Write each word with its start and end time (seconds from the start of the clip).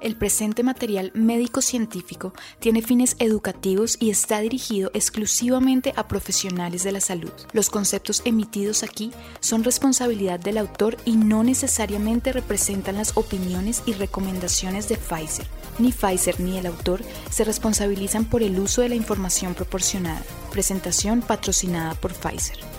El 0.00 0.14
presente 0.14 0.62
material 0.62 1.10
médico-científico 1.14 2.32
tiene 2.60 2.82
fines 2.82 3.16
educativos 3.18 3.96
y 3.98 4.10
está 4.10 4.38
dirigido 4.38 4.92
exclusivamente 4.94 5.92
a 5.96 6.06
profesionales 6.06 6.84
de 6.84 6.92
la 6.92 7.00
salud. 7.00 7.32
Los 7.52 7.68
conceptos 7.68 8.22
emitidos 8.24 8.84
aquí 8.84 9.10
son 9.40 9.64
responsabilidad 9.64 10.38
del 10.38 10.58
autor 10.58 10.96
y 11.04 11.16
no 11.16 11.42
necesariamente 11.42 12.32
representan 12.32 12.96
las 12.96 13.16
opiniones 13.16 13.82
y 13.86 13.92
recomendaciones 13.92 14.88
de 14.88 14.96
Pfizer. 14.96 15.46
Ni 15.80 15.90
Pfizer 15.90 16.38
ni 16.38 16.58
el 16.58 16.66
autor 16.66 17.02
se 17.30 17.42
responsabilizan 17.42 18.24
por 18.24 18.44
el 18.44 18.58
uso 18.60 18.82
de 18.82 18.90
la 18.90 18.94
información 18.94 19.54
proporcionada. 19.54 20.22
Presentación 20.52 21.22
patrocinada 21.22 21.94
por 21.94 22.12
Pfizer. 22.12 22.77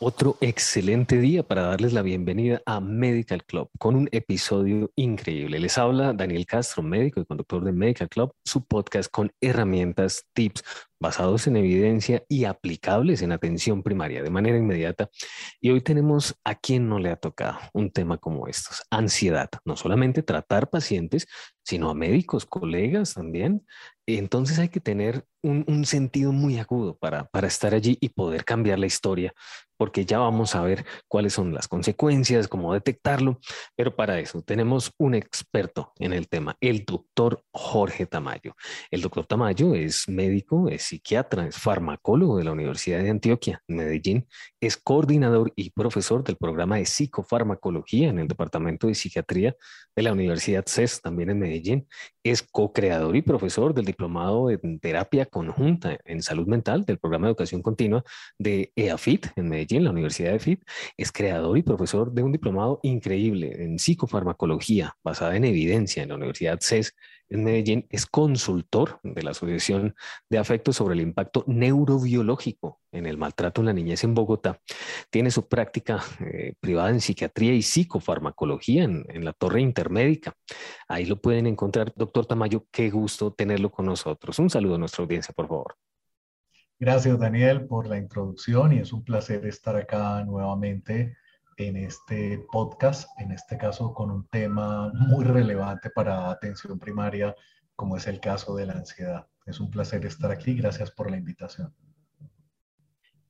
Otro 0.00 0.36
excelente 0.40 1.18
día 1.18 1.42
para 1.42 1.62
darles 1.62 1.92
la 1.92 2.02
bienvenida 2.02 2.62
a 2.66 2.78
Medical 2.78 3.44
Club 3.44 3.68
con 3.80 3.96
un 3.96 4.08
episodio 4.12 4.92
increíble. 4.94 5.58
Les 5.58 5.76
habla 5.76 6.12
Daniel 6.12 6.46
Castro, 6.46 6.84
médico 6.84 7.20
y 7.20 7.24
conductor 7.24 7.64
de 7.64 7.72
Medical 7.72 8.08
Club, 8.08 8.32
su 8.44 8.64
podcast 8.64 9.10
con 9.10 9.32
herramientas, 9.40 10.24
tips 10.34 10.62
basados 11.00 11.46
en 11.46 11.56
evidencia 11.56 12.24
y 12.28 12.44
aplicables 12.44 13.22
en 13.22 13.32
atención 13.32 13.82
primaria 13.82 14.22
de 14.22 14.30
manera 14.30 14.58
inmediata. 14.58 15.08
Y 15.60 15.70
hoy 15.70 15.80
tenemos 15.80 16.34
a 16.44 16.54
quien 16.54 16.88
no 16.88 16.98
le 16.98 17.10
ha 17.10 17.16
tocado 17.16 17.58
un 17.72 17.90
tema 17.90 18.18
como 18.18 18.48
estos, 18.48 18.82
ansiedad. 18.90 19.48
No 19.64 19.76
solamente 19.76 20.22
tratar 20.22 20.70
pacientes, 20.70 21.26
sino 21.64 21.90
a 21.90 21.94
médicos, 21.94 22.46
colegas 22.46 23.14
también. 23.14 23.66
Entonces 24.06 24.58
hay 24.58 24.70
que 24.70 24.80
tener 24.80 25.24
un, 25.42 25.84
sentido 25.84 26.32
muy 26.32 26.58
agudo 26.58 26.96
para, 26.96 27.24
para 27.26 27.46
estar 27.46 27.74
allí 27.74 27.98
y 28.00 28.08
poder 28.08 28.44
cambiar 28.44 28.78
la 28.78 28.86
historia 28.86 29.34
porque 29.78 30.04
ya 30.04 30.18
vamos 30.18 30.54
a 30.54 30.62
ver 30.62 30.84
cuáles 31.06 31.32
son 31.32 31.54
las 31.54 31.68
consecuencias, 31.68 32.48
cómo 32.48 32.74
detectarlo, 32.74 33.40
pero 33.76 33.94
para 33.94 34.18
eso 34.18 34.42
tenemos 34.42 34.92
un 34.98 35.14
experto 35.14 35.92
en 35.98 36.12
el 36.12 36.28
tema, 36.28 36.56
el 36.60 36.84
doctor 36.84 37.42
Jorge 37.52 38.04
Tamayo. 38.04 38.54
El 38.90 39.00
doctor 39.00 39.24
Tamayo 39.24 39.74
es 39.74 40.08
médico, 40.08 40.68
es 40.68 40.87
psiquiatra, 40.88 41.46
es 41.46 41.56
farmacólogo 41.56 42.38
de 42.38 42.44
la 42.44 42.52
Universidad 42.52 43.02
de 43.02 43.10
Antioquia, 43.10 43.62
Medellín, 43.68 44.26
es 44.60 44.76
coordinador 44.76 45.52
y 45.56 45.70
profesor 45.70 46.24
del 46.24 46.36
programa 46.36 46.76
de 46.76 46.86
psicofarmacología 46.86 48.08
en 48.08 48.18
el 48.18 48.28
Departamento 48.28 48.86
de 48.86 48.94
Psiquiatría 48.94 49.56
de 49.94 50.02
la 50.02 50.12
Universidad 50.12 50.64
CES, 50.66 51.00
también 51.02 51.30
en 51.30 51.38
Medellín, 51.38 51.88
es 52.30 52.42
co-creador 52.42 53.16
y 53.16 53.22
profesor 53.22 53.74
del 53.74 53.84
diplomado 53.84 54.50
en 54.50 54.78
terapia 54.80 55.26
conjunta 55.26 55.98
en 56.04 56.22
salud 56.22 56.46
mental 56.46 56.84
del 56.84 56.98
programa 56.98 57.26
de 57.26 57.30
educación 57.30 57.62
continua 57.62 58.04
de 58.38 58.72
EAFIT 58.76 59.28
en 59.36 59.48
Medellín 59.48 59.84
la 59.84 59.90
Universidad 59.90 60.32
de 60.32 60.38
FIT, 60.38 60.62
es 60.96 61.12
creador 61.12 61.56
y 61.56 61.62
profesor 61.62 62.12
de 62.12 62.22
un 62.22 62.32
diplomado 62.32 62.80
increíble 62.82 63.62
en 63.64 63.78
psicofarmacología 63.78 64.96
basada 65.02 65.36
en 65.36 65.44
evidencia 65.44 66.02
en 66.02 66.10
la 66.10 66.16
Universidad 66.16 66.58
CES 66.60 66.94
en 67.30 67.44
Medellín, 67.44 67.86
es 67.90 68.06
consultor 68.06 69.00
de 69.02 69.22
la 69.22 69.30
Asociación 69.30 69.94
de 70.30 70.38
Afectos 70.38 70.76
sobre 70.76 70.94
el 70.94 71.00
Impacto 71.00 71.44
Neurobiológico 71.46 72.80
en 72.92 73.06
el 73.06 73.16
Maltrato 73.16 73.60
en 73.60 73.66
la 73.66 73.72
Niñez 73.72 74.04
en 74.04 74.14
Bogotá. 74.14 74.60
Tiene 75.10 75.30
su 75.30 75.48
práctica 75.48 76.02
eh, 76.20 76.54
privada 76.60 76.90
en 76.90 77.00
psiquiatría 77.00 77.54
y 77.54 77.62
psicofarmacología 77.62 78.84
en, 78.84 79.04
en 79.08 79.24
la 79.24 79.32
Torre 79.32 79.60
Intermédica. 79.60 80.32
Ahí 80.88 81.04
lo 81.04 81.20
pueden 81.20 81.46
encontrar. 81.46 81.92
Doctor 81.94 82.26
Tamayo, 82.26 82.66
qué 82.70 82.90
gusto 82.90 83.32
tenerlo 83.32 83.70
con 83.70 83.86
nosotros. 83.86 84.38
Un 84.38 84.50
saludo 84.50 84.76
a 84.76 84.78
nuestra 84.78 85.02
audiencia, 85.02 85.34
por 85.34 85.48
favor. 85.48 85.76
Gracias, 86.80 87.18
Daniel, 87.18 87.66
por 87.66 87.88
la 87.88 87.98
introducción 87.98 88.72
y 88.72 88.78
es 88.78 88.92
un 88.92 89.02
placer 89.02 89.44
estar 89.46 89.74
acá 89.74 90.24
nuevamente 90.24 91.16
en 91.56 91.76
este 91.76 92.46
podcast, 92.52 93.08
en 93.18 93.32
este 93.32 93.58
caso 93.58 93.92
con 93.92 94.12
un 94.12 94.28
tema 94.28 94.92
muy 94.94 95.24
relevante 95.24 95.90
para 95.90 96.30
atención 96.30 96.78
primaria, 96.78 97.34
como 97.74 97.96
es 97.96 98.06
el 98.06 98.20
caso 98.20 98.54
de 98.54 98.66
la 98.66 98.74
ansiedad. 98.74 99.26
Es 99.44 99.58
un 99.58 99.70
placer 99.70 100.06
estar 100.06 100.30
aquí. 100.30 100.54
Gracias 100.54 100.92
por 100.92 101.10
la 101.10 101.16
invitación 101.16 101.74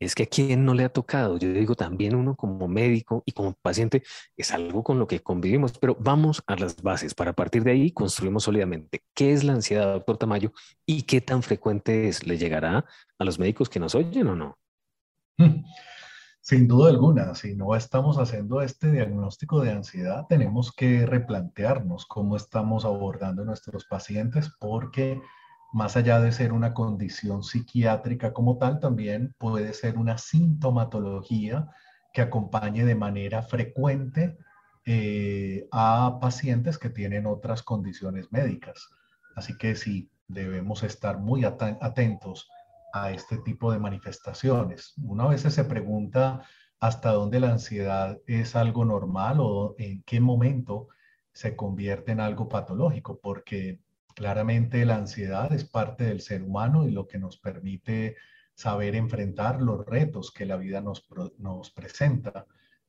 es 0.00 0.14
que 0.14 0.24
a 0.24 0.26
quien 0.26 0.64
no 0.64 0.74
le 0.74 0.84
ha 0.84 0.88
tocado, 0.88 1.38
yo 1.38 1.52
digo 1.52 1.74
también 1.74 2.14
uno 2.14 2.36
como 2.36 2.68
médico 2.68 3.22
y 3.26 3.32
como 3.32 3.54
paciente, 3.54 4.02
es 4.36 4.52
algo 4.52 4.82
con 4.82 4.98
lo 4.98 5.06
que 5.06 5.20
convivimos, 5.20 5.78
pero 5.78 5.96
vamos 5.98 6.42
a 6.46 6.56
las 6.56 6.82
bases. 6.82 7.14
Para 7.14 7.32
partir 7.32 7.64
de 7.64 7.72
ahí 7.72 7.90
construimos 7.90 8.44
sólidamente 8.44 9.02
qué 9.14 9.32
es 9.32 9.44
la 9.44 9.54
ansiedad, 9.54 9.92
doctor 9.92 10.18
Tamayo, 10.18 10.52
y 10.86 11.02
qué 11.02 11.20
tan 11.20 11.42
frecuente 11.42 12.08
es. 12.08 12.26
¿Le 12.26 12.38
llegará 12.38 12.84
a 13.18 13.24
los 13.24 13.38
médicos 13.38 13.68
que 13.68 13.80
nos 13.80 13.94
oyen 13.94 14.28
o 14.28 14.36
no? 14.36 14.58
Sin 16.40 16.66
duda 16.66 16.88
alguna, 16.88 17.34
si 17.34 17.54
no 17.54 17.76
estamos 17.76 18.16
haciendo 18.16 18.62
este 18.62 18.90
diagnóstico 18.90 19.60
de 19.60 19.72
ansiedad, 19.72 20.24
tenemos 20.28 20.72
que 20.72 21.04
replantearnos 21.04 22.06
cómo 22.06 22.36
estamos 22.36 22.84
abordando 22.86 23.44
nuestros 23.44 23.84
pacientes 23.84 24.50
porque 24.58 25.20
más 25.72 25.96
allá 25.96 26.20
de 26.20 26.32
ser 26.32 26.52
una 26.52 26.72
condición 26.74 27.42
psiquiátrica 27.42 28.32
como 28.32 28.58
tal, 28.58 28.80
también 28.80 29.34
puede 29.38 29.74
ser 29.74 29.98
una 29.98 30.18
sintomatología 30.18 31.68
que 32.12 32.22
acompañe 32.22 32.84
de 32.84 32.94
manera 32.94 33.42
frecuente 33.42 34.38
eh, 34.86 35.68
a 35.70 36.18
pacientes 36.20 36.78
que 36.78 36.88
tienen 36.88 37.26
otras 37.26 37.62
condiciones 37.62 38.32
médicas. 38.32 38.88
Así 39.36 39.56
que 39.58 39.76
sí, 39.76 40.10
debemos 40.26 40.82
estar 40.82 41.18
muy 41.18 41.44
atentos 41.44 42.48
a 42.92 43.10
este 43.10 43.38
tipo 43.38 43.70
de 43.70 43.78
manifestaciones. 43.78 44.94
Una 45.02 45.26
vez 45.28 45.42
se 45.42 45.64
pregunta 45.64 46.42
hasta 46.80 47.12
dónde 47.12 47.40
la 47.40 47.50
ansiedad 47.50 48.18
es 48.26 48.56
algo 48.56 48.84
normal 48.84 49.38
o 49.40 49.74
en 49.78 50.02
qué 50.02 50.20
momento 50.20 50.88
se 51.32 51.56
convierte 51.56 52.12
en 52.12 52.20
algo 52.20 52.48
patológico, 52.48 53.18
porque 53.20 53.80
Claramente 54.18 54.84
la 54.84 54.96
ansiedad 54.96 55.52
es 55.52 55.62
parte 55.62 56.02
del 56.02 56.20
ser 56.20 56.42
humano 56.42 56.88
y 56.88 56.90
lo 56.90 57.06
que 57.06 57.20
nos 57.20 57.38
permite 57.38 58.16
saber 58.52 58.96
enfrentar 58.96 59.62
los 59.62 59.86
retos 59.86 60.32
que 60.32 60.44
la 60.44 60.56
vida 60.56 60.80
nos, 60.80 61.06
nos 61.38 61.70
presenta 61.70 62.44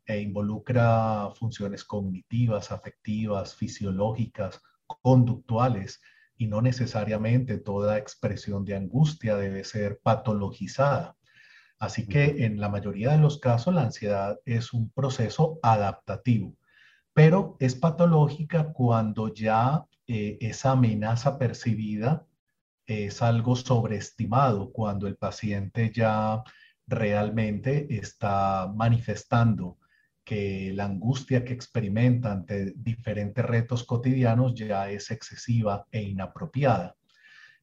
e 0.07 0.21
involucra 0.21 1.29
funciones 1.35 1.83
cognitivas, 1.83 2.71
afectivas, 2.71 3.53
fisiológicas, 3.53 4.59
conductuales 4.87 6.01
y 6.35 6.47
no 6.47 6.63
necesariamente 6.63 7.59
toda 7.59 7.99
expresión 7.99 8.65
de 8.65 8.77
angustia 8.77 9.35
debe 9.35 9.63
ser 9.65 9.99
patologizada. 10.01 11.15
Así 11.77 12.07
que 12.07 12.43
en 12.43 12.59
la 12.59 12.69
mayoría 12.69 13.11
de 13.11 13.19
los 13.19 13.37
casos 13.37 13.75
la 13.75 13.83
ansiedad 13.83 14.39
es 14.45 14.73
un 14.73 14.89
proceso 14.89 15.59
adaptativo, 15.61 16.55
pero 17.13 17.55
es 17.59 17.75
patológica 17.75 18.73
cuando 18.73 19.31
ya 19.31 19.85
eh, 20.11 20.39
esa 20.41 20.71
amenaza 20.71 21.37
percibida 21.37 22.25
es 22.87 23.21
algo 23.21 23.55
sobreestimado 23.55 24.71
cuando 24.71 25.05
el 25.05 25.17
paciente 25.17 25.91
ya 25.93 26.43
realmente 26.87 27.85
está 27.95 28.71
manifestando 28.75 29.77
que 30.23 30.71
la 30.73 30.85
angustia 30.85 31.45
que 31.45 31.53
experimenta 31.53 32.31
ante 32.31 32.73
diferentes 32.75 33.45
retos 33.45 33.83
cotidianos 33.83 34.55
ya 34.55 34.89
es 34.89 35.11
excesiva 35.11 35.85
e 35.91 36.01
inapropiada. 36.01 36.95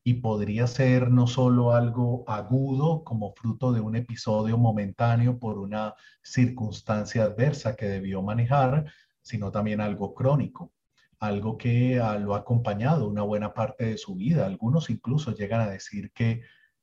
Y 0.04 0.14
podría 0.14 0.68
ser 0.68 1.10
no 1.10 1.26
solo 1.26 1.72
algo 1.72 2.22
agudo 2.28 3.02
como 3.02 3.34
fruto 3.34 3.72
de 3.72 3.80
un 3.80 3.96
episodio 3.96 4.56
momentáneo 4.56 5.40
por 5.40 5.58
una 5.58 5.94
circunstancia 6.22 7.24
adversa 7.24 7.74
que 7.74 7.86
debió 7.86 8.22
manejar, 8.22 8.84
sino 9.20 9.50
también 9.50 9.80
algo 9.80 10.14
crónico 10.14 10.75
algo 11.18 11.56
que 11.56 12.00
ah, 12.00 12.18
lo 12.18 12.34
ha 12.34 12.38
acompañado 12.38 13.08
una 13.08 13.22
buena 13.22 13.54
parte 13.54 13.86
de 13.86 13.98
su 13.98 14.16
vida. 14.16 14.46
Algunos 14.46 14.90
incluso 14.90 15.34
llegan 15.34 15.60
a 15.60 15.70
decir 15.70 16.12
que 16.12 16.42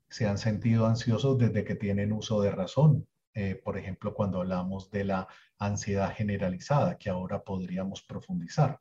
se 0.09 0.27
han 0.27 0.37
sentido 0.37 0.85
ansiosos 0.85 1.37
desde 1.37 1.63
que 1.63 1.75
tienen 1.75 2.11
uso 2.13 2.41
de 2.41 2.51
razón. 2.51 3.07
Eh, 3.33 3.55
por 3.55 3.77
ejemplo, 3.77 4.13
cuando 4.13 4.41
hablamos 4.41 4.91
de 4.91 5.05
la 5.05 5.27
ansiedad 5.57 6.13
generalizada, 6.13 6.97
que 6.97 7.09
ahora 7.09 7.43
podríamos 7.43 8.03
profundizar. 8.03 8.79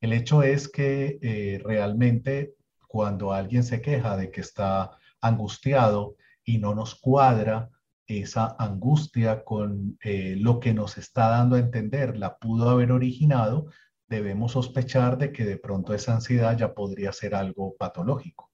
El 0.00 0.12
hecho 0.12 0.42
es 0.42 0.68
que 0.68 1.18
eh, 1.22 1.60
realmente 1.64 2.54
cuando 2.86 3.32
alguien 3.32 3.64
se 3.64 3.80
queja 3.80 4.16
de 4.16 4.30
que 4.30 4.40
está 4.40 4.92
angustiado 5.20 6.16
y 6.44 6.58
no 6.58 6.74
nos 6.74 6.94
cuadra 6.94 7.70
esa 8.06 8.56
angustia 8.58 9.44
con 9.44 9.98
eh, 10.02 10.34
lo 10.36 10.58
que 10.58 10.74
nos 10.74 10.98
está 10.98 11.28
dando 11.28 11.56
a 11.56 11.60
entender, 11.60 12.16
la 12.16 12.38
pudo 12.38 12.70
haber 12.70 12.90
originado, 12.90 13.66
debemos 14.10 14.52
sospechar 14.52 15.16
de 15.16 15.32
que 15.32 15.44
de 15.44 15.56
pronto 15.56 15.94
esa 15.94 16.14
ansiedad 16.14 16.58
ya 16.58 16.74
podría 16.74 17.12
ser 17.12 17.34
algo 17.34 17.76
patológico. 17.78 18.50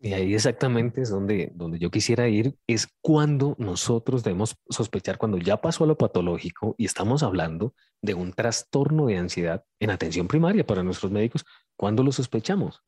Y 0.00 0.12
ahí 0.12 0.34
exactamente 0.34 1.00
es 1.00 1.08
donde, 1.08 1.50
donde 1.54 1.78
yo 1.78 1.90
quisiera 1.90 2.28
ir, 2.28 2.58
es 2.66 2.88
cuando 3.00 3.54
nosotros 3.58 4.22
debemos 4.22 4.58
sospechar, 4.68 5.16
cuando 5.16 5.38
ya 5.38 5.62
pasó 5.62 5.84
a 5.84 5.86
lo 5.86 5.96
patológico 5.96 6.74
y 6.76 6.84
estamos 6.84 7.22
hablando 7.22 7.72
de 8.02 8.12
un 8.12 8.34
trastorno 8.34 9.06
de 9.06 9.16
ansiedad 9.16 9.64
en 9.80 9.90
atención 9.90 10.28
primaria 10.28 10.66
para 10.66 10.82
nuestros 10.82 11.10
médicos, 11.10 11.46
¿cuándo 11.74 12.02
lo 12.02 12.12
sospechamos? 12.12 12.82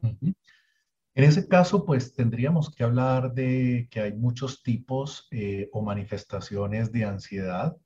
En 0.00 1.24
ese 1.24 1.46
caso, 1.46 1.84
pues 1.84 2.14
tendríamos 2.14 2.74
que 2.74 2.84
hablar 2.84 3.34
de 3.34 3.88
que 3.90 4.00
hay 4.00 4.12
muchos 4.14 4.62
tipos 4.62 5.26
eh, 5.32 5.68
o 5.72 5.82
manifestaciones 5.82 6.90
de 6.90 7.04
ansiedad 7.04 7.76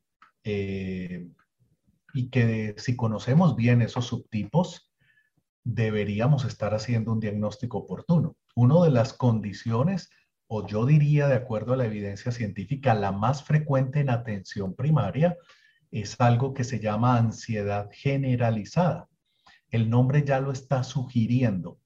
eh, 0.44 1.28
y 2.12 2.30
que 2.30 2.74
si 2.78 2.96
conocemos 2.96 3.56
bien 3.56 3.82
esos 3.82 4.06
subtipos, 4.06 4.92
deberíamos 5.64 6.44
estar 6.44 6.74
haciendo 6.74 7.12
un 7.12 7.20
diagnóstico 7.20 7.78
oportuno. 7.78 8.36
Una 8.54 8.82
de 8.82 8.90
las 8.90 9.12
condiciones, 9.12 10.10
o 10.46 10.66
yo 10.66 10.86
diría 10.86 11.28
de 11.28 11.36
acuerdo 11.36 11.74
a 11.74 11.76
la 11.76 11.86
evidencia 11.86 12.32
científica, 12.32 12.94
la 12.94 13.12
más 13.12 13.44
frecuente 13.44 14.00
en 14.00 14.10
atención 14.10 14.74
primaria, 14.74 15.36
es 15.90 16.20
algo 16.20 16.54
que 16.54 16.64
se 16.64 16.80
llama 16.80 17.16
ansiedad 17.16 17.88
generalizada. 17.92 19.08
El 19.68 19.90
nombre 19.90 20.24
ya 20.24 20.40
lo 20.40 20.50
está 20.50 20.82
sugiriendo 20.82 21.80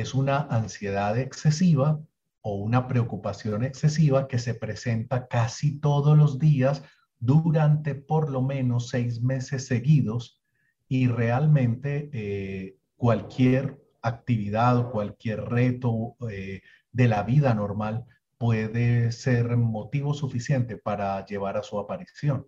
es 0.00 0.14
una 0.14 0.40
ansiedad 0.50 1.18
excesiva 1.18 2.00
o 2.40 2.54
una 2.54 2.86
preocupación 2.86 3.64
excesiva 3.64 4.28
que 4.28 4.38
se 4.38 4.54
presenta 4.54 5.26
casi 5.26 5.80
todos 5.80 6.16
los 6.16 6.38
días 6.38 6.82
durante 7.20 7.94
por 7.94 8.30
lo 8.30 8.42
menos 8.42 8.88
seis 8.88 9.20
meses 9.20 9.66
seguidos 9.66 10.42
y 10.88 11.08
realmente 11.08 12.10
eh, 12.12 12.76
cualquier 12.96 13.80
actividad 14.02 14.78
o 14.78 14.90
cualquier 14.90 15.44
reto 15.44 16.16
eh, 16.30 16.62
de 16.92 17.08
la 17.08 17.22
vida 17.22 17.54
normal 17.54 18.04
puede 18.38 19.12
ser 19.12 19.56
motivo 19.56 20.14
suficiente 20.14 20.76
para 20.76 21.24
llevar 21.26 21.56
a 21.56 21.62
su 21.62 21.78
aparición. 21.78 22.46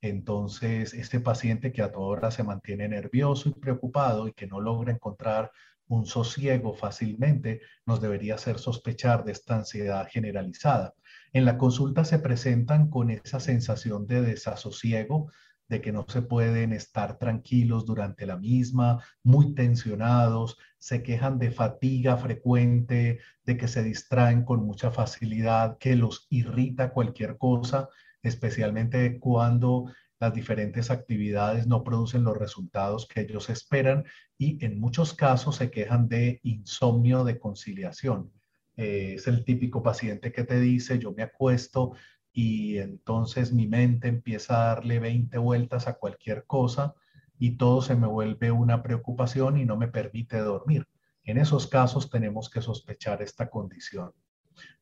Entonces, 0.00 0.94
este 0.94 1.20
paciente 1.20 1.72
que 1.72 1.82
a 1.82 1.90
toda 1.90 2.06
hora 2.06 2.30
se 2.30 2.44
mantiene 2.44 2.88
nervioso 2.88 3.48
y 3.48 3.52
preocupado 3.52 4.28
y 4.28 4.32
que 4.32 4.46
no 4.46 4.60
logra 4.60 4.92
encontrar 4.92 5.50
un 5.88 6.06
sosiego 6.06 6.74
fácilmente, 6.74 7.60
nos 7.84 8.00
debería 8.00 8.34
hacer 8.34 8.58
sospechar 8.58 9.24
de 9.24 9.32
esta 9.32 9.56
ansiedad 9.56 10.06
generalizada. 10.10 10.94
En 11.32 11.44
la 11.44 11.58
consulta 11.58 12.04
se 12.04 12.18
presentan 12.18 12.88
con 12.88 13.10
esa 13.10 13.40
sensación 13.40 14.06
de 14.06 14.22
desasosiego, 14.22 15.30
de 15.68 15.80
que 15.80 15.92
no 15.92 16.06
se 16.08 16.22
pueden 16.22 16.72
estar 16.72 17.18
tranquilos 17.18 17.84
durante 17.86 18.26
la 18.26 18.36
misma, 18.36 19.02
muy 19.22 19.54
tensionados, 19.54 20.58
se 20.78 21.02
quejan 21.02 21.38
de 21.38 21.50
fatiga 21.50 22.16
frecuente, 22.16 23.18
de 23.44 23.56
que 23.56 23.68
se 23.68 23.82
distraen 23.82 24.44
con 24.44 24.64
mucha 24.64 24.90
facilidad, 24.90 25.78
que 25.78 25.96
los 25.96 26.26
irrita 26.30 26.92
cualquier 26.92 27.36
cosa, 27.36 27.88
especialmente 28.22 29.18
cuando 29.18 29.92
las 30.18 30.32
diferentes 30.32 30.90
actividades 30.90 31.66
no 31.66 31.84
producen 31.84 32.24
los 32.24 32.36
resultados 32.36 33.06
que 33.06 33.22
ellos 33.22 33.50
esperan 33.50 34.04
y 34.38 34.64
en 34.64 34.80
muchos 34.80 35.12
casos 35.14 35.56
se 35.56 35.70
quejan 35.70 36.08
de 36.08 36.40
insomnio 36.42 37.24
de 37.24 37.38
conciliación. 37.38 38.32
Eh, 38.76 39.14
es 39.14 39.26
el 39.26 39.44
típico 39.44 39.82
paciente 39.82 40.32
que 40.32 40.44
te 40.44 40.60
dice, 40.60 40.98
yo 40.98 41.12
me 41.12 41.22
acuesto 41.22 41.92
y 42.32 42.76
entonces 42.78 43.52
mi 43.52 43.66
mente 43.66 44.08
empieza 44.08 44.60
a 44.60 44.74
darle 44.74 44.98
20 44.98 45.38
vueltas 45.38 45.88
a 45.88 45.94
cualquier 45.94 46.44
cosa 46.44 46.94
y 47.38 47.56
todo 47.56 47.80
se 47.80 47.94
me 47.94 48.06
vuelve 48.06 48.50
una 48.50 48.82
preocupación 48.82 49.56
y 49.56 49.64
no 49.64 49.76
me 49.76 49.88
permite 49.88 50.38
dormir. 50.38 50.86
En 51.24 51.38
esos 51.38 51.66
casos 51.66 52.10
tenemos 52.10 52.50
que 52.50 52.60
sospechar 52.60 53.22
esta 53.22 53.48
condición. 53.48 54.12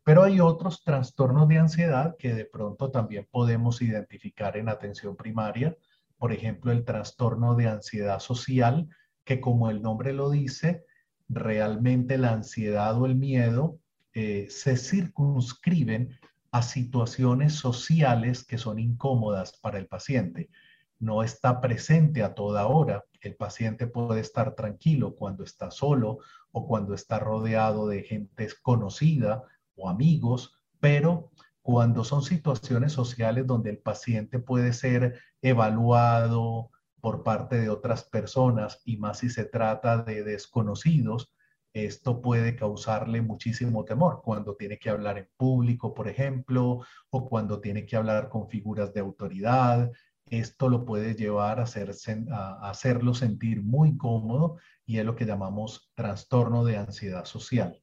Pero 0.03 0.23
hay 0.23 0.41
otros 0.41 0.83
trastornos 0.85 1.49
de 1.49 1.59
ansiedad 1.59 2.17
que 2.19 2.35
de 2.35 2.45
pronto 2.45 2.91
también 2.91 3.27
podemos 3.31 3.81
identificar 3.81 4.57
en 4.57 4.69
atención 4.69 5.17
primaria. 5.17 5.77
Por 6.19 6.33
ejemplo, 6.33 6.71
el 6.71 6.85
trastorno 6.85 7.55
de 7.55 7.69
ansiedad 7.69 8.19
social, 8.19 8.89
que 9.25 9.41
como 9.41 9.71
el 9.71 9.81
nombre 9.81 10.13
lo 10.13 10.31
dice, 10.31 10.85
realmente 11.29 12.19
la 12.19 12.33
ansiedad 12.33 13.01
o 13.01 13.07
el 13.07 13.17
miedo 13.17 13.79
eh, 14.15 14.47
se 14.49 14.77
circunscriben 14.77 16.17
a 16.53 16.63
situaciones 16.63 17.55
sociales 17.55 18.45
que 18.45 18.59
son 18.59 18.79
incómodas 18.79 19.59
para 19.59 19.77
el 19.77 19.89
paciente. 19.89 20.51
No 21.01 21.25
está 21.25 21.61
presente 21.61 22.23
a 22.23 22.33
toda 22.33 22.69
hora. 22.69 23.05
El 23.21 23.35
paciente 23.35 23.89
puede 23.89 24.21
estar 24.21 24.55
tranquilo 24.55 25.17
cuando 25.17 25.43
está 25.43 25.73
solo 25.73 26.21
o 26.53 26.69
cuando 26.69 26.95
está 26.95 27.19
rodeado 27.19 27.89
de 27.89 28.05
gente 28.05 28.49
conocida 28.63 29.43
o 29.75 29.89
amigos, 29.89 30.61
pero 30.79 31.33
cuando 31.61 32.05
son 32.05 32.23
situaciones 32.23 32.93
sociales 32.93 33.49
donde 33.49 33.71
el 33.71 33.79
paciente 33.79 34.39
puede 34.39 34.73
ser 34.73 35.19
evaluado 35.43 36.71
por 37.01 37.25
parte 37.25 37.59
de 37.59 37.69
otras 37.69 38.05
personas 38.05 38.81
y 38.85 38.97
más 38.97 39.19
si 39.19 39.29
se 39.29 39.45
trata 39.45 39.99
de 39.99 40.23
desconocidos, 40.23 41.34
esto 41.75 42.23
puede 42.23 42.55
causarle 42.55 43.21
muchísimo 43.21 43.85
temor 43.85 44.23
cuando 44.23 44.55
tiene 44.55 44.79
que 44.79 44.91
hablar 44.91 45.19
en 45.19 45.29
público, 45.37 45.93
por 45.93 46.09
ejemplo, 46.09 46.85
o 47.11 47.29
cuando 47.29 47.61
tiene 47.61 47.85
que 47.85 47.97
hablar 47.97 48.29
con 48.29 48.49
figuras 48.49 48.95
de 48.95 49.01
autoridad. 49.01 49.91
Esto 50.27 50.69
lo 50.69 50.85
puede 50.85 51.17
llevar 51.17 51.59
a, 51.59 52.69
hacerlo 52.71 53.13
sentir 53.13 53.63
muy 53.63 53.97
cómodo 53.97 54.59
y 54.87 54.99
es 54.99 55.05
lo 55.05 55.17
que 55.17 55.27
llamamos 55.27 55.91
trastorno 55.95 56.65
de 56.65 56.77
ansiedad 56.77 57.25
social. 57.25 57.83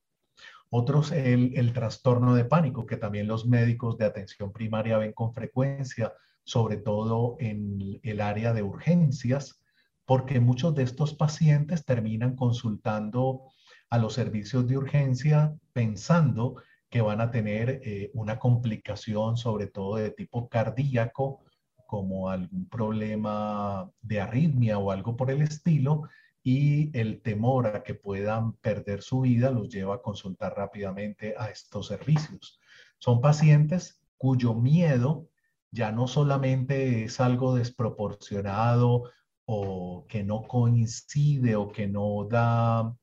Otros, 0.69 1.11
el 1.11 1.73
trastorno 1.73 2.33
de 2.33 2.45
pánico, 2.45 2.85
que 2.85 2.95
también 2.95 3.27
los 3.27 3.45
médicos 3.45 3.97
de 3.97 4.05
atención 4.05 4.53
primaria 4.53 4.97
ven 4.97 5.11
con 5.11 5.33
frecuencia, 5.33 6.13
sobre 6.45 6.77
todo 6.77 7.35
en 7.39 7.99
el 8.03 8.21
área 8.21 8.53
de 8.53 8.63
urgencias, 8.63 9.61
porque 10.05 10.39
muchos 10.39 10.73
de 10.75 10.83
estos 10.83 11.13
pacientes 11.13 11.83
terminan 11.83 12.37
consultando 12.37 13.51
a 13.91 13.97
los 13.99 14.13
servicios 14.13 14.67
de 14.67 14.77
urgencia 14.77 15.53
pensando 15.73 16.55
que 16.89 17.01
van 17.01 17.21
a 17.21 17.29
tener 17.29 17.81
eh, 17.83 18.09
una 18.13 18.39
complicación, 18.39 19.37
sobre 19.37 19.67
todo 19.67 19.97
de 19.97 20.11
tipo 20.11 20.49
cardíaco, 20.49 21.41
como 21.85 22.29
algún 22.29 22.67
problema 22.67 23.91
de 24.01 24.21
arritmia 24.21 24.77
o 24.77 24.91
algo 24.91 25.15
por 25.15 25.29
el 25.29 25.41
estilo, 25.41 26.03
y 26.43 26.97
el 26.97 27.21
temor 27.21 27.67
a 27.67 27.83
que 27.83 27.93
puedan 27.93 28.53
perder 28.53 29.03
su 29.03 29.21
vida 29.21 29.51
los 29.51 29.69
lleva 29.69 29.95
a 29.95 30.01
consultar 30.01 30.55
rápidamente 30.55 31.35
a 31.37 31.49
estos 31.49 31.87
servicios. 31.87 32.59
Son 32.97 33.21
pacientes 33.21 34.01
cuyo 34.17 34.53
miedo 34.53 35.27
ya 35.69 35.91
no 35.91 36.07
solamente 36.07 37.03
es 37.03 37.19
algo 37.19 37.55
desproporcionado 37.55 39.11
o 39.45 40.05
que 40.07 40.23
no 40.23 40.43
coincide 40.43 41.55
o 41.55 41.69
que 41.69 41.87
no 41.87 42.25
da 42.29 42.95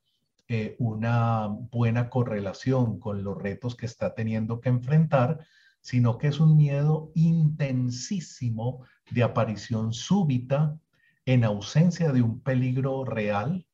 eh, 0.49 0.77
una 0.79 1.47
buena 1.49 2.09
correlación 2.09 2.99
con 2.99 3.23
los 3.23 3.37
retos 3.37 3.77
que 3.77 3.85
está 3.85 4.15
teniendo 4.15 4.61
que 4.61 4.71
enfrentar, 4.71 5.41
sino 5.83 6.17
que 6.17 6.29
es 6.29 6.41
un 6.41 6.57
miedo 6.57 7.13
intensísimo 7.15 8.85
de 9.11 9.23
aparición 9.23 9.93
súbita 9.93 10.79
en 11.27 11.45
ausencia 11.45 12.13
de 12.13 12.23
un 12.23 12.41
peligro 12.41 13.05
real 13.05 13.67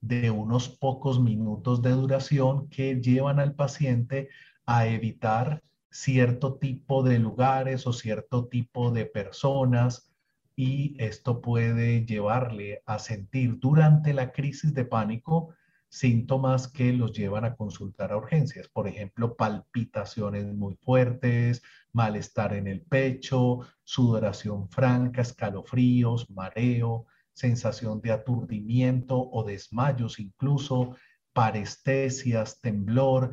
de 0.00 0.30
unos 0.30 0.68
pocos 0.68 1.20
minutos 1.20 1.82
de 1.82 1.90
duración 1.90 2.68
que 2.68 3.00
llevan 3.00 3.40
al 3.40 3.54
paciente 3.54 4.28
a 4.66 4.86
evitar 4.86 5.64
cierto 5.90 6.54
tipo 6.54 7.02
de 7.02 7.18
lugares 7.18 7.86
o 7.88 7.92
cierto 7.92 8.46
tipo 8.46 8.92
de 8.92 9.06
personas 9.06 10.12
y 10.54 10.94
esto 10.98 11.40
puede 11.40 12.06
llevarle 12.06 12.82
a 12.86 12.98
sentir 12.98 13.58
durante 13.58 14.14
la 14.14 14.30
crisis 14.30 14.72
de 14.72 14.84
pánico 14.84 15.54
síntomas 15.90 16.68
que 16.68 16.92
los 16.92 17.12
llevan 17.12 17.44
a 17.44 17.56
consultar 17.56 18.12
a 18.12 18.16
urgencias, 18.16 18.68
por 18.68 18.86
ejemplo, 18.88 19.36
palpitaciones 19.36 20.46
muy 20.46 20.76
fuertes, 20.76 21.62
malestar 21.92 22.54
en 22.54 22.68
el 22.68 22.80
pecho, 22.82 23.60
sudoración 23.82 24.70
franca, 24.70 25.20
escalofríos, 25.20 26.30
mareo, 26.30 27.06
sensación 27.32 28.00
de 28.00 28.12
aturdimiento 28.12 29.18
o 29.18 29.44
desmayos 29.44 30.20
incluso, 30.20 30.96
parestesias, 31.32 32.60
temblor, 32.60 33.32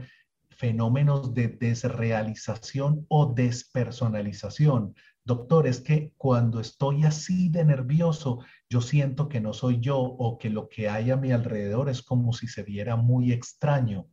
fenómenos 0.50 1.36
de 1.36 1.50
desrealización 1.50 3.06
o 3.10 3.34
despersonalización. 3.34 4.96
Doctor, 5.24 5.68
es 5.68 5.82
que 5.82 6.14
cuando 6.18 6.60
estoy 6.60 7.04
así 7.04 7.50
de 7.50 7.66
nervioso, 7.66 8.40
yo 8.70 8.82
siento 8.82 9.30
que 9.30 9.40
no 9.40 9.54
soy 9.54 9.80
yo 9.80 9.98
o 9.98 10.38
que 10.38 10.50
lo 10.50 10.68
que 10.68 10.90
hay 10.90 11.12
a 11.12 11.18
mi 11.18 11.32
alrededor 11.32 11.90
es 11.90 12.02
como 12.02 12.34
si 12.34 12.48
se 12.48 12.64
viera 12.64 12.96
muy 12.96 13.32
extraño. 13.32 14.08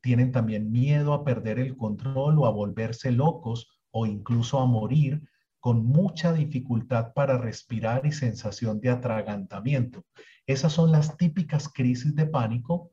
Tienen 0.00 0.30
también 0.30 0.70
miedo 0.70 1.12
a 1.12 1.24
perder 1.24 1.58
el 1.58 1.76
control 1.76 2.38
o 2.38 2.46
a 2.46 2.50
volverse 2.50 3.10
locos 3.10 3.68
o 3.90 4.06
incluso 4.06 4.60
a 4.60 4.66
morir 4.66 5.22
con 5.58 5.84
mucha 5.84 6.32
dificultad 6.32 7.12
para 7.14 7.38
respirar 7.38 8.06
y 8.06 8.12
sensación 8.12 8.80
de 8.80 8.90
atragantamiento. 8.90 10.04
Esas 10.46 10.72
son 10.72 10.92
las 10.92 11.16
típicas 11.16 11.68
crisis 11.68 12.14
de 12.14 12.26
pánico 12.26 12.92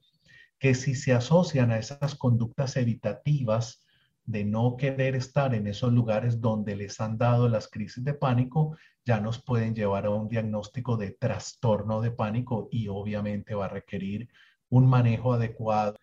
que 0.58 0.74
si 0.74 0.96
se 0.96 1.14
asocian 1.14 1.72
a 1.72 1.78
esas 1.78 2.16
conductas 2.16 2.76
evitativas 2.78 3.83
de 4.26 4.46
no 4.46 4.78
querer 4.78 5.16
estar 5.16 5.54
en 5.54 5.68
esos 5.68 5.92
lugares 5.92 6.40
donde 6.40 6.76
les 6.76 7.02
han 7.02 7.18
dado 7.18 7.50
las 7.50 7.68
crisis 7.68 8.04
de 8.04 8.14
pánico, 8.14 8.78
ya 9.06 9.20
nos 9.20 9.42
pueden 9.42 9.76
llevar 9.76 10.06
a 10.06 10.12
un 10.12 10.30
diagnóstico 10.30 10.96
de 10.96 11.12
trastorno 11.12 12.00
de 12.00 12.12
pánico 12.12 12.70
y 12.72 12.88
obviamente 12.88 13.54
va 13.54 13.66
a 13.66 13.70
requerir 13.70 14.30
un 14.70 14.88
manejo 14.88 15.34
adecuado. 15.34 15.96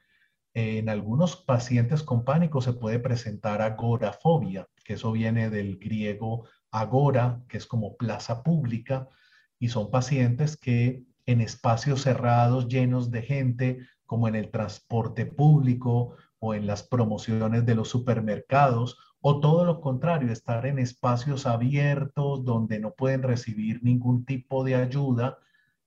En 0.52 0.88
algunos 0.88 1.36
pacientes 1.36 2.02
con 2.02 2.24
pánico 2.24 2.60
se 2.60 2.74
puede 2.74 2.98
presentar 2.98 3.62
agorafobia, 3.62 4.66
que 4.84 4.94
eso 4.94 5.12
viene 5.12 5.48
del 5.48 5.78
griego 5.78 6.46
agora, 6.70 7.42
que 7.48 7.56
es 7.56 7.66
como 7.66 7.96
plaza 7.96 8.42
pública, 8.42 9.08
y 9.58 9.68
son 9.68 9.90
pacientes 9.90 10.56
que 10.56 11.04
en 11.26 11.40
espacios 11.40 12.02
cerrados 12.02 12.68
llenos 12.68 13.10
de 13.10 13.22
gente, 13.22 13.78
como 14.04 14.26
en 14.28 14.34
el 14.34 14.50
transporte 14.50 15.24
público 15.24 16.16
o 16.40 16.54
en 16.54 16.66
las 16.66 16.82
promociones 16.82 17.64
de 17.64 17.75
los 17.75 17.88
supermercados, 17.88 18.99
o 19.20 19.40
todo 19.40 19.64
lo 19.64 19.80
contrario, 19.80 20.32
estar 20.32 20.66
en 20.66 20.78
espacios 20.78 21.47
abiertos 21.47 22.44
donde 22.44 22.80
no 22.80 22.92
pueden 22.94 23.23
recibir 23.23 23.82
ningún 23.82 24.25
tipo 24.25 24.64
de 24.64 24.75
ayuda 24.75 25.38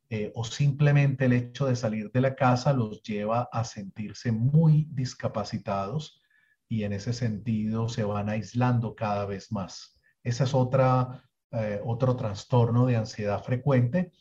eh, 0.10 0.32
o 0.36 0.44
simplemente 0.44 1.26
el 1.26 1.34
hecho 1.34 1.66
de 1.66 1.76
salir 1.76 2.12
de 2.12 2.22
la 2.22 2.36
casa 2.36 2.72
los 2.72 3.02
lleva 3.02 3.50
a 3.52 3.64
sentirse 3.64 4.32
muy 4.32 4.88
discapacitados 4.92 6.22
y 6.70 6.84
en 6.84 6.94
ese 6.94 7.14
sentido 7.14 7.90
se 7.90 8.04
van 8.04 8.30
aislando 8.30 8.94
cada 8.94 9.26
vez 9.26 9.52
más. 9.52 10.00
Ese 10.24 10.44
es 10.44 10.54
otra, 10.54 11.28
eh, 11.52 11.82
otro 11.84 12.16
trastorno 12.16 12.86
de 12.86 12.98
ansiedad 12.98 13.44
frecuente. 13.44 14.12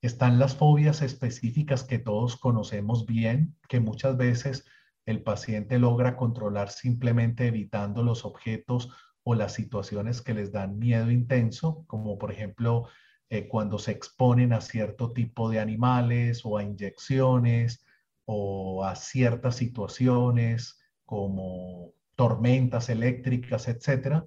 Están 0.00 0.38
las 0.38 0.56
fobias 0.56 1.02
específicas 1.02 1.84
que 1.84 1.98
todos 1.98 2.36
conocemos 2.36 3.04
bien, 3.04 3.54
que 3.68 3.78
muchas 3.78 4.16
veces 4.16 4.64
el 5.06 5.22
paciente 5.22 5.78
logra 5.78 6.16
controlar 6.16 6.70
simplemente 6.70 7.46
evitando 7.46 8.02
los 8.02 8.24
objetos 8.24 8.90
o 9.24 9.34
las 9.34 9.54
situaciones 9.54 10.22
que 10.22 10.34
les 10.34 10.52
dan 10.52 10.78
miedo 10.78 11.10
intenso, 11.10 11.84
como 11.86 12.18
por 12.18 12.32
ejemplo 12.32 12.88
eh, 13.30 13.48
cuando 13.48 13.78
se 13.78 13.92
exponen 13.92 14.52
a 14.52 14.60
cierto 14.60 15.12
tipo 15.12 15.48
de 15.48 15.60
animales 15.60 16.42
o 16.44 16.58
a 16.58 16.62
inyecciones 16.62 17.84
o 18.24 18.84
a 18.84 18.94
ciertas 18.94 19.56
situaciones 19.56 20.78
como 21.04 21.92
tormentas 22.14 22.88
eléctricas, 22.88 23.68
etcétera, 23.68 24.26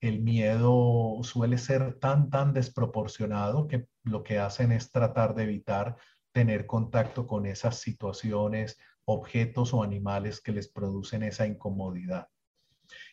el 0.00 0.20
miedo 0.20 1.18
suele 1.22 1.58
ser 1.58 1.94
tan, 1.98 2.30
tan 2.30 2.52
desproporcionado 2.52 3.66
que 3.66 3.86
lo 4.04 4.22
que 4.22 4.38
hacen 4.38 4.72
es 4.72 4.90
tratar 4.90 5.34
de 5.34 5.44
evitar 5.44 5.96
tener 6.36 6.66
contacto 6.66 7.26
con 7.26 7.46
esas 7.46 7.78
situaciones, 7.78 8.76
objetos 9.06 9.72
o 9.72 9.82
animales 9.82 10.42
que 10.42 10.52
les 10.52 10.68
producen 10.68 11.22
esa 11.22 11.46
incomodidad. 11.46 12.28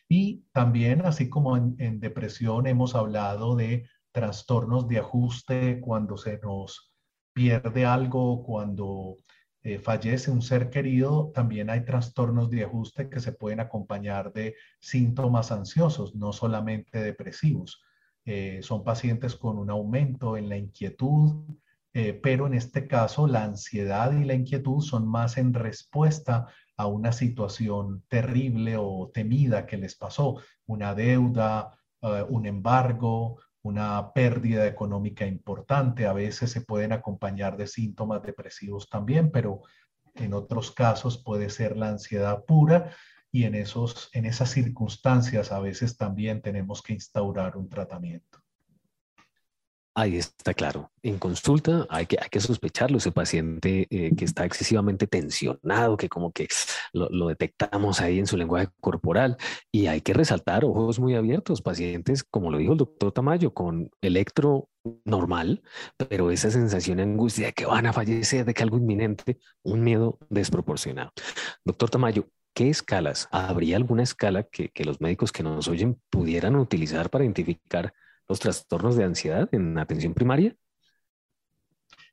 Y 0.06 0.44
también, 0.52 1.06
así 1.06 1.30
como 1.30 1.56
en 1.56 2.00
depresión, 2.00 2.66
hemos 2.66 2.94
hablado 2.94 3.56
de 3.56 3.88
trastornos 4.12 4.88
de 4.88 4.98
ajuste 4.98 5.80
cuando 5.80 6.18
se 6.18 6.38
nos 6.40 6.92
pierde 7.32 7.86
algo, 7.86 8.44
cuando 8.44 9.16
eh, 9.62 9.78
fallece 9.78 10.30
un 10.30 10.42
ser 10.42 10.68
querido, 10.68 11.32
también 11.34 11.70
hay 11.70 11.82
trastornos 11.86 12.50
de 12.50 12.64
ajuste 12.64 13.08
que 13.08 13.20
se 13.20 13.32
pueden 13.32 13.60
acompañar 13.60 14.34
de 14.34 14.54
síntomas 14.80 15.50
ansiosos, 15.50 16.14
no 16.14 16.34
solamente 16.34 17.02
depresivos. 17.02 17.82
Eh, 18.26 18.60
son 18.60 18.84
pacientes 18.84 19.34
con 19.34 19.56
un 19.56 19.70
aumento 19.70 20.36
en 20.36 20.50
la 20.50 20.58
inquietud, 20.58 21.56
eh, 21.94 22.12
pero 22.12 22.46
en 22.46 22.54
este 22.54 22.86
caso 22.86 23.26
la 23.26 23.44
ansiedad 23.44 24.12
y 24.12 24.24
la 24.24 24.34
inquietud 24.34 24.82
son 24.82 25.06
más 25.08 25.38
en 25.38 25.54
respuesta 25.54 26.48
a 26.76 26.86
una 26.86 27.12
situación 27.12 28.04
terrible 28.08 28.76
o 28.76 29.10
temida 29.14 29.64
que 29.64 29.78
les 29.78 29.94
pasó, 29.94 30.36
una 30.66 30.94
deuda, 30.94 31.78
un 32.28 32.44
embargo, 32.44 33.38
una 33.64 34.12
pérdida 34.12 34.66
económica 34.66 35.26
importante. 35.26 36.06
A 36.06 36.12
veces 36.12 36.50
se 36.50 36.60
pueden 36.60 36.92
acompañar 36.92 37.56
de 37.56 37.66
síntomas 37.66 38.22
depresivos 38.22 38.88
también, 38.90 39.30
pero 39.30 39.62
en 40.14 40.34
otros 40.34 40.70
casos 40.70 41.18
puede 41.18 41.48
ser 41.50 41.76
la 41.76 41.88
ansiedad 41.88 42.44
pura 42.44 42.90
y 43.32 43.44
en, 43.44 43.54
esos, 43.54 44.10
en 44.12 44.26
esas 44.26 44.50
circunstancias 44.50 45.50
a 45.50 45.60
veces 45.60 45.96
también 45.96 46.40
tenemos 46.42 46.82
que 46.82 46.92
instaurar 46.92 47.56
un 47.56 47.68
tratamiento. 47.68 48.43
Ahí 49.96 50.16
está 50.16 50.54
claro. 50.54 50.90
En 51.04 51.18
consulta 51.18 51.86
hay 51.88 52.06
que, 52.06 52.18
hay 52.20 52.28
que 52.28 52.40
sospecharlo, 52.40 52.98
ese 52.98 53.12
paciente 53.12 53.86
eh, 53.90 54.12
que 54.16 54.24
está 54.24 54.44
excesivamente 54.44 55.06
tensionado, 55.06 55.96
que 55.96 56.08
como 56.08 56.32
que 56.32 56.48
lo, 56.92 57.28
detectamos 57.28 58.00
ahí 58.00 58.18
en 58.18 58.26
su 58.26 58.36
lenguaje 58.36 58.68
corporal 58.80 59.36
y 59.70 59.86
hay 59.86 60.00
que 60.00 60.12
resaltar 60.12 60.64
ojos 60.64 60.98
muy 60.98 61.14
abiertos, 61.14 61.62
pacientes, 61.62 62.24
como 62.24 62.50
lo 62.50 62.58
dijo 62.58 62.72
el 62.72 62.78
doctor 62.78 63.12
Tamayo, 63.12 63.54
con 63.54 63.88
electro 64.00 64.68
normal, 65.04 65.62
pero 66.08 66.32
esa 66.32 66.50
sensación 66.50 66.96
de 66.96 67.04
angustia 67.04 67.46
de 67.46 67.52
que 67.52 67.66
van 67.66 67.86
a 67.86 67.92
fallecer, 67.92 68.44
de 68.44 68.52
que 68.52 68.64
algo 68.64 68.78
inminente, 68.78 69.38
un 69.62 69.84
miedo 69.84 70.18
desproporcionado. 70.28 71.12
Doctor 71.64 71.90
Tamayo, 71.90 72.28
¿qué 72.52 72.68
escalas? 72.68 73.28
¿Habría 73.30 73.76
alguna 73.76 74.02
escala 74.02 74.42
que, 74.42 74.70
que 74.70 74.84
los 74.84 75.00
médicos 75.00 75.30
que 75.30 75.44
nos 75.44 75.68
oyen 75.68 76.00
pudieran 76.10 76.56
utilizar 76.56 77.10
para 77.10 77.24
identificar 77.24 77.94
los 78.28 78.40
trastornos 78.40 78.96
de 78.96 79.04
ansiedad 79.04 79.48
en 79.52 79.78
atención 79.78 80.14
primaria? 80.14 80.56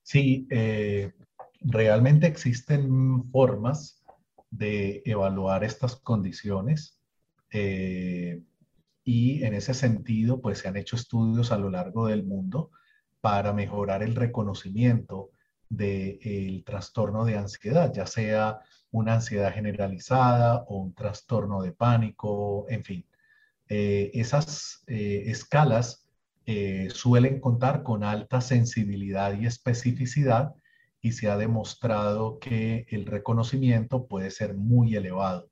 Sí, 0.04 0.48
eh, 0.50 1.14
realmente 1.62 2.28
existen 2.28 3.30
formas 3.32 4.04
de 4.50 5.02
evaluar 5.06 5.64
estas 5.64 5.96
condiciones 5.96 7.00
eh, 7.52 8.42
y 9.04 9.44
en 9.44 9.54
ese 9.54 9.74
sentido, 9.74 10.42
pues 10.42 10.60
se 10.60 10.68
han 10.68 10.78
hecho 10.78 10.96
estudios 10.96 11.52
a 11.52 11.58
lo 11.58 11.70
largo 11.70 12.08
del 12.08 12.24
mundo 12.24 12.72
para 13.20 13.54
mejorar 13.54 14.04
el 14.04 14.16
reconocimiento 14.16 15.32
del 15.70 16.64
trastorno 16.66 17.24
de 17.24 17.38
ansiedad, 17.38 17.94
ya 17.94 18.06
sea 18.06 18.60
una 18.92 19.16
ansiedad 19.16 19.54
generalizada 19.54 20.64
o 20.68 20.78
un 20.78 20.94
trastorno 20.94 21.62
de 21.62 21.72
pánico, 21.72 22.66
en 22.70 22.84
fin. 22.84 23.06
Eh, 23.74 24.12
esas 24.14 24.84
escalas 24.88 26.02
eh, 26.46 26.90
suelen 26.92 27.40
contar 27.40 27.82
con 27.82 28.04
alta 28.04 28.42
sensibilidad 28.42 29.40
y 29.40 29.46
especificidad 29.46 30.54
y 31.00 31.14
se 31.14 31.30
ha 31.30 31.38
demostrado 31.38 32.40
que 32.40 32.86
el 32.90 33.06
reconocimiento 33.06 34.08
puede 34.08 34.32
ser 34.32 34.56
muy 34.56 34.96
elevado. 34.96 35.50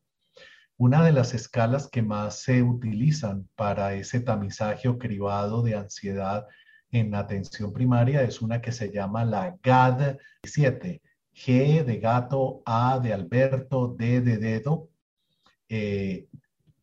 Una 0.77 1.03
de 1.03 1.11
las 1.11 1.33
escalas 1.33 1.87
que 1.87 2.01
más 2.01 2.41
se 2.41 2.63
utilizan 2.63 3.47
para 3.55 3.93
ese 3.93 4.19
tamizaje 4.19 4.89
o 4.89 4.97
cribado 4.97 5.61
de 5.61 5.75
ansiedad 5.75 6.47
en 6.91 7.13
atención 7.15 7.71
primaria 7.71 8.23
es 8.23 8.41
una 8.41 8.59
que 8.59 8.71
se 8.71 8.91
llama 8.91 9.23
la 9.25 9.55
GAD-7. 9.57 11.01
G 11.33 11.85
de 11.85 11.99
gato, 11.99 12.61
A 12.65 12.99
de 12.99 13.13
Alberto, 13.13 13.95
D 13.97 14.21
de 14.21 14.37
dedo. 14.37 14.89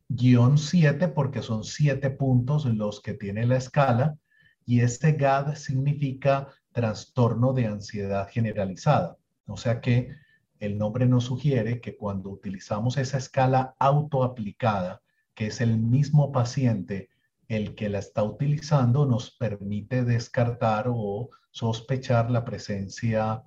Guión 0.09 0.59
7 0.59 1.09
porque 1.09 1.43
son 1.43 1.65
siete 1.65 2.11
puntos 2.11 2.65
los 2.65 3.01
que 3.01 3.15
tiene 3.15 3.47
la 3.47 3.57
escala 3.57 4.17
y 4.65 4.81
este 4.81 5.13
GAD 5.13 5.55
significa 5.57 6.49
trastorno 6.73 7.53
de 7.53 7.67
ansiedad 7.67 8.29
generalizada. 8.29 9.17
O 9.47 9.57
sea 9.57 9.81
que 9.81 10.15
el 10.59 10.79
nombre 10.79 11.07
nos 11.07 11.25
sugiere 11.25 11.81
que 11.81 11.97
cuando 11.97 12.31
utilizamos 12.31 12.97
esa 12.97 13.19
escala 13.19 13.75
autoaplicada, 13.79 15.03
que 15.35 15.49
es 15.49 15.61
el 15.61 15.79
mismo 15.79 16.33
paciente 16.33 17.11
el 17.49 17.75
que 17.75 17.89
la 17.89 17.99
está 17.99 18.23
utilizando, 18.23 19.07
nos 19.07 19.31
permite 19.31 20.05
descartar 20.05 20.87
o 20.89 21.31
sospechar 21.51 22.31
la 22.31 22.45
presencia 22.45 23.43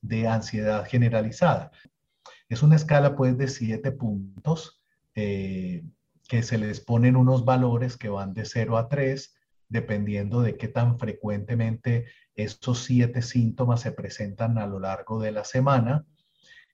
de 0.00 0.28
ansiedad 0.28 0.84
generalizada. 0.86 1.70
Es 2.48 2.62
una 2.62 2.76
escala 2.76 3.16
pues 3.16 3.36
de 3.38 3.48
siete 3.48 3.92
puntos 3.92 4.81
eh, 5.14 5.84
que 6.28 6.42
se 6.42 6.58
les 6.58 6.80
ponen 6.80 7.16
unos 7.16 7.44
valores 7.44 7.96
que 7.96 8.08
van 8.08 8.32
de 8.34 8.44
0 8.44 8.78
a 8.78 8.88
3, 8.88 9.34
dependiendo 9.68 10.40
de 10.40 10.56
qué 10.56 10.68
tan 10.68 10.98
frecuentemente 10.98 12.06
estos 12.34 12.84
siete 12.84 13.22
síntomas 13.22 13.80
se 13.80 13.92
presentan 13.92 14.58
a 14.58 14.66
lo 14.66 14.78
largo 14.80 15.20
de 15.20 15.32
la 15.32 15.44
semana. 15.44 16.06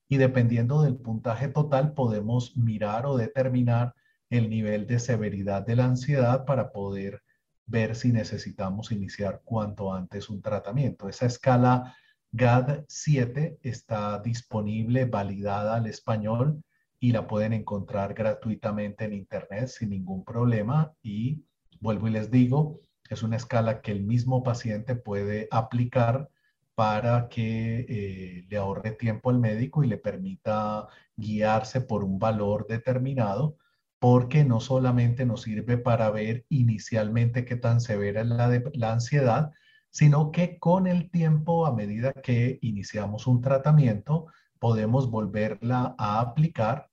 Y 0.08 0.16
dependiendo 0.16 0.82
del 0.82 0.96
puntaje 0.96 1.48
total, 1.48 1.92
podemos 1.92 2.56
mirar 2.56 3.06
o 3.06 3.16
determinar 3.16 3.94
el 4.30 4.48
nivel 4.50 4.86
de 4.86 4.98
severidad 4.98 5.66
de 5.66 5.76
la 5.76 5.84
ansiedad 5.84 6.44
para 6.44 6.72
poder 6.72 7.22
ver 7.66 7.94
si 7.96 8.12
necesitamos 8.12 8.92
iniciar 8.92 9.42
cuanto 9.44 9.92
antes 9.92 10.30
un 10.30 10.40
tratamiento. 10.40 11.08
Esa 11.08 11.26
escala 11.26 11.94
GAD-7 12.32 13.58
está 13.62 14.18
disponible, 14.20 15.04
validada 15.04 15.76
al 15.76 15.86
español 15.86 16.62
y 17.00 17.12
la 17.12 17.26
pueden 17.26 17.52
encontrar 17.52 18.14
gratuitamente 18.14 19.04
en 19.04 19.12
Internet 19.12 19.68
sin 19.68 19.90
ningún 19.90 20.24
problema. 20.24 20.92
Y 21.02 21.44
vuelvo 21.80 22.08
y 22.08 22.12
les 22.12 22.30
digo, 22.30 22.80
es 23.08 23.22
una 23.22 23.36
escala 23.36 23.80
que 23.80 23.92
el 23.92 24.02
mismo 24.02 24.42
paciente 24.42 24.94
puede 24.96 25.48
aplicar 25.50 26.28
para 26.74 27.28
que 27.28 27.86
eh, 27.88 28.46
le 28.48 28.56
ahorre 28.56 28.92
tiempo 28.92 29.30
al 29.30 29.40
médico 29.40 29.82
y 29.82 29.88
le 29.88 29.96
permita 29.96 30.86
guiarse 31.16 31.80
por 31.80 32.04
un 32.04 32.18
valor 32.18 32.66
determinado, 32.68 33.56
porque 33.98 34.44
no 34.44 34.60
solamente 34.60 35.26
nos 35.26 35.42
sirve 35.42 35.76
para 35.76 36.10
ver 36.10 36.46
inicialmente 36.48 37.44
qué 37.44 37.56
tan 37.56 37.80
severa 37.80 38.20
es 38.20 38.28
la, 38.28 38.62
la 38.74 38.92
ansiedad, 38.92 39.50
sino 39.90 40.30
que 40.30 40.58
con 40.58 40.86
el 40.86 41.10
tiempo, 41.10 41.66
a 41.66 41.74
medida 41.74 42.12
que 42.12 42.58
iniciamos 42.62 43.26
un 43.26 43.40
tratamiento, 43.40 44.26
podemos 44.60 45.10
volverla 45.10 45.96
a 45.98 46.20
aplicar 46.20 46.87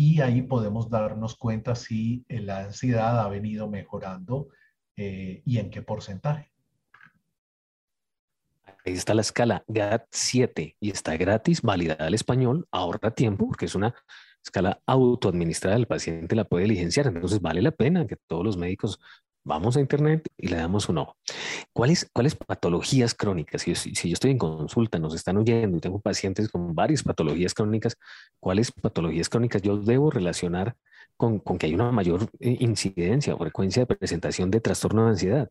y 0.00 0.22
ahí 0.22 0.40
podemos 0.40 0.88
darnos 0.88 1.36
cuenta 1.36 1.74
si 1.74 2.24
la 2.26 2.60
ansiedad 2.60 3.20
ha 3.20 3.28
venido 3.28 3.68
mejorando 3.68 4.48
eh, 4.96 5.42
y 5.44 5.58
en 5.58 5.68
qué 5.68 5.82
porcentaje. 5.82 6.50
Ahí 8.86 8.94
está 8.94 9.12
la 9.12 9.20
escala 9.20 9.62
GAT7 9.68 10.76
y 10.80 10.90
está 10.90 11.18
gratis, 11.18 11.60
validada 11.60 12.06
al 12.06 12.14
español, 12.14 12.66
ahorra 12.70 13.10
tiempo 13.10 13.46
porque 13.48 13.66
es 13.66 13.74
una 13.74 13.94
escala 14.42 14.80
autoadministrada, 14.86 15.76
el 15.76 15.86
paciente 15.86 16.34
la 16.34 16.44
puede 16.44 16.64
diligenciar, 16.64 17.08
entonces 17.08 17.42
vale 17.42 17.60
la 17.60 17.72
pena 17.72 18.06
que 18.06 18.16
todos 18.16 18.42
los 18.42 18.56
médicos 18.56 18.98
vamos 19.50 19.76
a 19.76 19.80
internet 19.80 20.28
y 20.38 20.46
le 20.46 20.56
damos 20.56 20.88
un 20.88 20.98
ojo. 20.98 21.16
¿Cuáles, 21.72 22.08
cuáles 22.12 22.36
patologías 22.36 23.14
crónicas? 23.14 23.62
Si, 23.62 23.74
yo 23.74 24.12
estoy 24.12 24.30
en 24.30 24.38
consulta, 24.38 24.98
nos 24.98 25.14
están 25.14 25.36
oyendo 25.36 25.76
y 25.76 25.80
tengo 25.80 26.00
pacientes 26.00 26.48
con 26.48 26.74
varias 26.74 27.02
patologías 27.02 27.52
crónicas, 27.52 27.96
¿cuáles 28.38 28.70
patologías 28.70 29.28
crónicas 29.28 29.60
yo 29.62 29.76
debo 29.76 30.10
relacionar 30.10 30.76
con, 31.16 31.40
con 31.40 31.58
que 31.58 31.66
hay 31.66 31.74
una 31.74 31.90
mayor 31.90 32.30
eh, 32.38 32.56
incidencia 32.60 33.34
o 33.34 33.38
frecuencia 33.38 33.82
de 33.82 33.94
presentación 33.94 34.50
de 34.52 34.60
trastorno 34.60 35.04
de 35.04 35.10
ansiedad? 35.10 35.50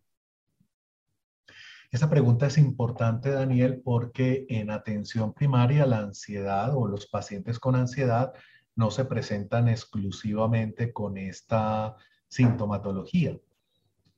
Esta 1.91 2.09
pregunta 2.09 2.45
es 2.47 2.57
importante, 2.57 3.31
Daniel, 3.31 3.81
porque 3.83 4.45
en 4.47 4.69
atención 4.69 5.33
primaria 5.33 5.85
la 5.85 5.99
ansiedad 5.99 6.73
o 6.73 6.87
los 6.87 7.07
pacientes 7.07 7.59
con 7.59 7.75
ansiedad 7.75 8.31
no 8.75 8.91
se 8.91 9.03
presentan 9.03 9.67
exclusivamente 9.67 10.93
con 10.93 11.17
esta 11.17 11.97
sintomatología. 12.29 13.35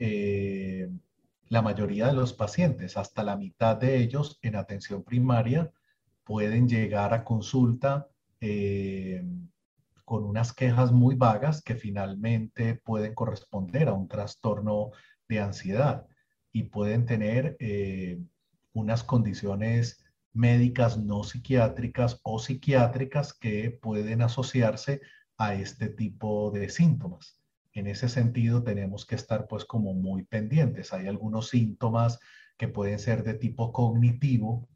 Eh, 0.04 0.90
la 1.50 1.62
mayoría 1.62 2.08
de 2.08 2.14
los 2.14 2.34
pacientes, 2.34 2.98
hasta 2.98 3.24
la 3.24 3.38
mitad 3.38 3.78
de 3.78 3.98
ellos 3.98 4.40
en 4.42 4.56
atención 4.56 5.04
primaria, 5.04 5.72
pueden 6.24 6.68
llegar 6.68 7.14
a 7.14 7.24
consulta 7.24 8.10
eh, 8.40 9.24
con 10.04 10.24
unas 10.24 10.54
quejas 10.54 10.92
muy 10.92 11.14
vagas 11.14 11.62
que 11.62 11.76
finalmente 11.76 12.82
pueden 12.84 13.14
corresponder 13.14 13.90
a 13.90 13.94
un 13.94 14.08
trastorno 14.08 14.90
de 15.30 15.40
ansiedad 15.40 16.08
y 16.52 16.64
pueden 16.64 17.06
tener 17.06 17.56
eh, 17.60 18.20
unas 18.74 19.04
condiciones 19.04 20.04
médicas 20.34 20.98
no 20.98 21.24
psiquiátricas 21.24 22.20
o 22.24 22.40
psiquiátricas 22.40 23.36
que 23.36 23.70
pueden 23.70 24.24
asociarse 24.24 25.02
a 25.38 25.54
este 25.54 25.90
tipo 25.90 26.50
de 26.50 26.70
síntomas. 26.70 27.41
En 27.74 27.88
ese 27.88 28.10
sentido, 28.10 28.64
tenemos 28.64 29.06
que 29.06 29.16
estar 29.16 29.48
pues 29.48 29.66
como 29.66 29.94
muy 29.94 30.24
pendientes. 30.24 30.94
Hay 30.94 31.08
algunos 31.08 31.50
síntomas 31.50 32.20
que 32.58 32.68
pueden 32.68 33.00
ser 33.00 33.24
de 33.24 33.34
tipo 33.34 33.72
cognitivo, 33.72 34.68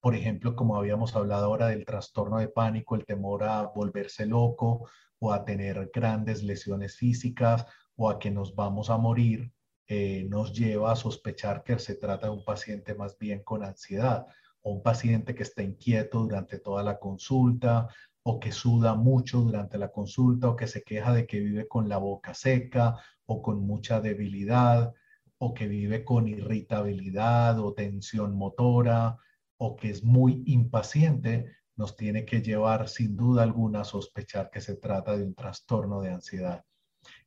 por 0.00 0.14
ejemplo, 0.14 0.54
como 0.54 0.76
habíamos 0.76 1.16
hablado 1.16 1.46
ahora 1.46 1.68
del 1.68 1.84
trastorno 1.84 2.38
de 2.38 2.48
pánico, 2.48 2.94
el 2.94 3.04
temor 3.04 3.42
a 3.42 3.62
volverse 3.62 4.26
loco 4.26 4.88
o 5.18 5.32
a 5.32 5.44
tener 5.44 5.90
grandes 5.92 6.42
lesiones 6.44 6.96
físicas 6.96 7.66
o 7.96 8.08
a 8.08 8.18
que 8.18 8.30
nos 8.30 8.54
vamos 8.54 8.90
a 8.90 8.96
morir, 8.96 9.52
eh, 9.88 10.24
nos 10.28 10.52
lleva 10.52 10.92
a 10.92 10.96
sospechar 10.96 11.64
que 11.64 11.78
se 11.78 11.96
trata 11.96 12.28
de 12.28 12.32
un 12.32 12.44
paciente 12.44 12.94
más 12.94 13.18
bien 13.18 13.42
con 13.42 13.64
ansiedad 13.64 14.26
o 14.62 14.70
un 14.72 14.82
paciente 14.82 15.34
que 15.34 15.42
está 15.42 15.62
inquieto 15.62 16.20
durante 16.20 16.58
toda 16.60 16.82
la 16.82 16.98
consulta 16.98 17.88
o 18.30 18.38
que 18.38 18.52
suda 18.52 18.94
mucho 18.94 19.40
durante 19.40 19.78
la 19.78 19.90
consulta 19.90 20.50
o 20.50 20.54
que 20.54 20.66
se 20.66 20.82
queja 20.82 21.14
de 21.14 21.26
que 21.26 21.40
vive 21.40 21.66
con 21.66 21.88
la 21.88 21.96
boca 21.96 22.34
seca 22.34 22.98
o 23.24 23.40
con 23.40 23.66
mucha 23.66 24.02
debilidad 24.02 24.92
o 25.38 25.54
que 25.54 25.66
vive 25.66 26.04
con 26.04 26.28
irritabilidad 26.28 27.58
o 27.58 27.72
tensión 27.72 28.36
motora 28.36 29.16
o 29.56 29.76
que 29.76 29.88
es 29.88 30.04
muy 30.04 30.42
impaciente, 30.44 31.56
nos 31.74 31.96
tiene 31.96 32.26
que 32.26 32.42
llevar 32.42 32.90
sin 32.90 33.16
duda 33.16 33.44
alguna 33.44 33.80
a 33.80 33.84
sospechar 33.84 34.50
que 34.50 34.60
se 34.60 34.76
trata 34.76 35.16
de 35.16 35.24
un 35.24 35.34
trastorno 35.34 36.02
de 36.02 36.10
ansiedad. 36.10 36.66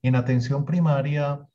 En 0.04 0.16
atención 0.16 0.66
primaria 0.66 1.48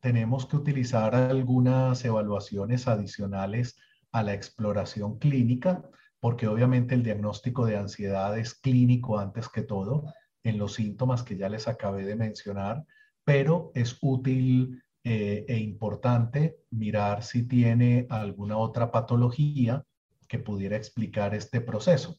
tenemos 0.00 0.46
que 0.46 0.58
utilizar 0.58 1.12
algunas 1.12 2.04
evaluaciones 2.04 2.86
adicionales 2.86 3.76
a 4.12 4.22
la 4.22 4.34
exploración 4.34 5.18
clínica, 5.18 5.82
porque 6.26 6.48
obviamente 6.48 6.96
el 6.96 7.04
diagnóstico 7.04 7.66
de 7.66 7.76
ansiedad 7.76 8.36
es 8.36 8.54
clínico 8.54 9.20
antes 9.20 9.48
que 9.48 9.62
todo 9.62 10.12
en 10.42 10.58
los 10.58 10.74
síntomas 10.74 11.22
que 11.22 11.36
ya 11.36 11.48
les 11.48 11.68
acabé 11.68 12.04
de 12.04 12.16
mencionar, 12.16 12.84
pero 13.22 13.70
es 13.76 13.96
útil 14.00 14.82
eh, 15.04 15.44
e 15.46 15.56
importante 15.58 16.56
mirar 16.72 17.22
si 17.22 17.46
tiene 17.46 18.08
alguna 18.10 18.56
otra 18.56 18.90
patología 18.90 19.84
que 20.26 20.40
pudiera 20.40 20.76
explicar 20.76 21.32
este 21.32 21.60
proceso. 21.60 22.16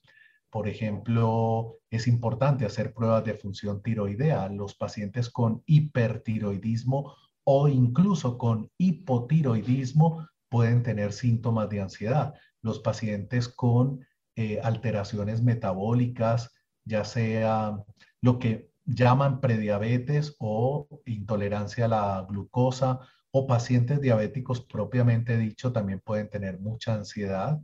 Por 0.49 0.69
ejemplo, 0.69 1.79
es 1.89 2.07
importante 2.07 2.65
hacer 2.65 2.93
pruebas 2.93 3.25
de 3.25 3.33
función 3.33 3.83
tiroidea. 3.83 4.47
Los 4.47 4.73
pacientes 4.73 5.29
con 5.29 5.63
hipertiroidismo 5.65 7.13
o 7.43 7.67
incluso 7.67 8.37
con 8.37 8.71
hipotiroidismo 8.77 10.25
pueden 10.47 10.81
tener 10.81 11.11
síntomas 11.11 11.67
de 11.67 11.81
ansiedad. 11.81 12.35
Los 12.67 12.79
pacientes 12.79 13.47
con 13.47 14.05
eh, 14.35 14.59
alteraciones 14.61 15.41
metabólicas, 15.41 16.53
ya 16.83 17.03
sea 17.05 17.83
lo 18.21 18.37
que 18.37 18.69
llaman 18.85 19.41
prediabetes 19.41 20.35
o 20.39 20.87
intolerancia 21.05 21.85
a 21.85 21.87
la 21.87 22.25
glucosa, 22.29 22.99
o 23.31 23.47
pacientes 23.47 24.01
diabéticos 24.01 24.61
propiamente 24.61 25.37
dicho, 25.37 25.71
también 25.71 26.01
pueden 26.03 26.29
tener 26.29 26.59
mucha 26.59 26.93
ansiedad, 26.93 27.59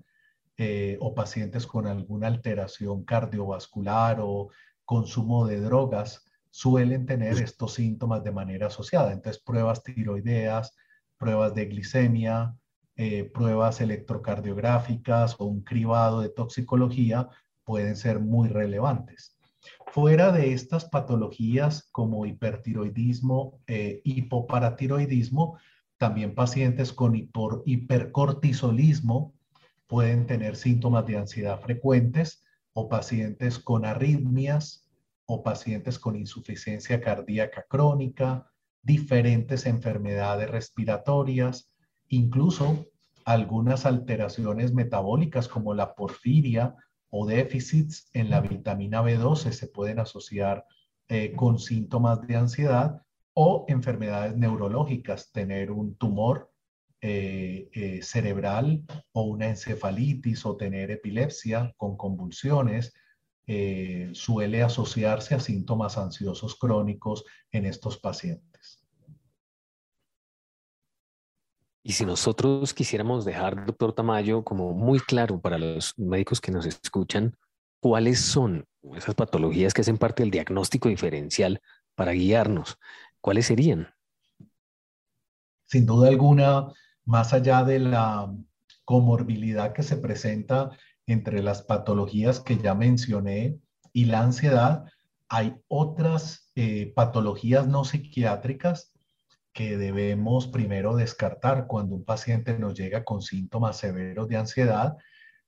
eh, 0.58 0.98
o 1.02 1.13
pacientes 1.13 1.66
con 1.68 1.88
alguna 1.88 2.28
alteración 2.28 3.04
cardiovascular 3.04 4.20
o 4.22 4.50
consumo 4.86 5.48
de 5.48 5.60
drogas, 5.60 6.26
suelen 6.50 7.06
tener 7.06 7.39
estos 7.39 7.74
síntomas 7.74 8.24
de 8.24 8.32
manera 8.32 8.68
asociada. 8.68 9.12
Entonces, 9.12 9.42
pruebas 9.42 9.84
tiroideas, 9.84 10.76
pruebas 11.18 11.56
de 11.56 11.66
glicemia, 11.66 12.56
eh, 12.95 13.29
pruebas 13.34 13.82
electrocardiográficas 13.82 15.36
o 15.39 15.45
un 15.45 15.62
cribado 15.62 16.21
de 16.21 16.29
toxicología 16.29 17.27
pueden 17.63 17.95
ser 17.95 18.19
muy 18.19 18.49
relevantes. 18.49 19.38
Fuera 19.88 20.32
de 20.32 20.53
estas 20.53 20.86
patologías 20.86 21.89
como 21.91 22.25
hipertiroidismo, 22.25 23.60
eh, 23.67 24.01
hipoparatiroidismo, 24.03 25.58
también 25.97 26.36
pacientes 26.36 26.91
con 26.91 27.15
hipercortisolismo 27.15 29.34
pueden 29.88 30.27
tener 30.27 30.56
síntomas 30.56 31.06
de 31.06 31.17
ansiedad 31.17 31.60
frecuentes 31.62 32.43
o 32.73 32.89
pacientes 32.89 33.60
con 33.60 33.86
arritmias 33.86 34.88
o 35.25 35.43
pacientes 35.43 35.99
con 35.99 36.15
insuficiencia 36.15 36.99
cardíaca 36.99 37.65
crónica, 37.69 38.51
diferentes 38.82 39.65
enfermedades 39.65 40.49
respiratorias, 40.49 41.72
incluso 42.15 42.86
algunas 43.26 43.86
alteraciones 43.86 44.73
metabólicas 44.73 45.47
como 45.47 45.73
la 45.73 45.95
porfiria 45.95 46.76
o 47.10 47.26
déficits 47.26 48.10
en 48.13 48.30
la 48.30 48.41
vitamina 48.41 49.02
B12 49.02 49.52
se 49.52 49.67
pueden 49.67 49.99
asociar 49.99 50.65
eh, 51.08 51.34
con 51.36 51.60
síntomas 51.60 52.26
de 52.26 52.36
ansiedad 52.36 53.02
o 53.34 53.65
enfermedades 53.67 54.36
neurológicas, 54.36 55.32
tener 55.32 55.71
un 55.71 55.95
tumor 55.95 56.52
eh, 57.02 57.69
eh, 57.73 58.02
cerebral 58.02 58.84
o 59.12 59.23
una 59.23 59.47
encefalitis 59.47 60.45
o 60.45 60.56
tener 60.56 60.91
epilepsia 60.91 61.73
con 61.78 61.97
convulsiones, 61.97 62.93
suele 64.13 64.63
asociarse 64.63 65.36
a 65.36 65.39
síntomas 65.41 65.97
ansiosos 65.97 66.56
crónicos 66.56 67.26
en 67.52 67.65
estos 67.65 67.97
pacientes. 67.97 68.83
Y 71.86 71.91
si 71.91 72.06
nosotros 72.06 72.74
quisiéramos 72.74 73.26
dejar, 73.26 73.65
doctor 73.65 73.91
Tamayo, 73.93 74.43
como 74.43 74.72
muy 74.72 75.00
claro 75.02 75.41
para 75.41 75.58
los 75.58 75.93
médicos 76.00 76.39
que 76.39 76.52
nos 76.52 76.65
escuchan, 76.65 77.36
cuáles 77.82 78.22
son 78.22 78.65
esas 78.96 79.15
patologías 79.15 79.74
que 79.74 79.82
hacen 79.82 79.98
parte 79.98 80.24
del 80.24 80.32
diagnóstico 80.32 80.88
diferencial 80.88 81.62
para 81.96 82.13
guiarnos, 82.13 82.80
¿cuáles 83.19 83.48
serían? 83.48 83.89
Sin 85.65 85.86
duda 85.86 86.08
alguna, 86.08 86.67
más 87.04 87.34
allá 87.34 87.65
de 87.65 87.80
la 87.80 88.34
comorbilidad 88.86 89.74
que 89.74 89.84
se 89.84 89.98
presenta 89.98 90.72
entre 91.06 91.43
las 91.43 91.63
patologías 91.63 92.39
que 92.39 92.58
ya 92.58 92.74
mencioné 92.76 93.60
y 93.91 94.06
la 94.06 94.22
ansiedad, 94.22 94.86
hay 95.28 95.56
otras 95.67 96.50
eh, 96.56 96.93
patologías 96.96 97.67
no 97.67 97.84
psiquiátricas 97.84 98.92
que 99.54 99.78
debemos 99.78 100.48
primero 100.48 100.96
descartar 100.96 101.68
cuando 101.68 101.96
un 101.96 102.04
paciente 102.04 102.58
nos 102.58 102.74
llega 102.74 103.04
con 103.04 103.22
síntomas 103.22 103.78
severos 103.78 104.28
de 104.28 104.38
ansiedad, 104.38 104.98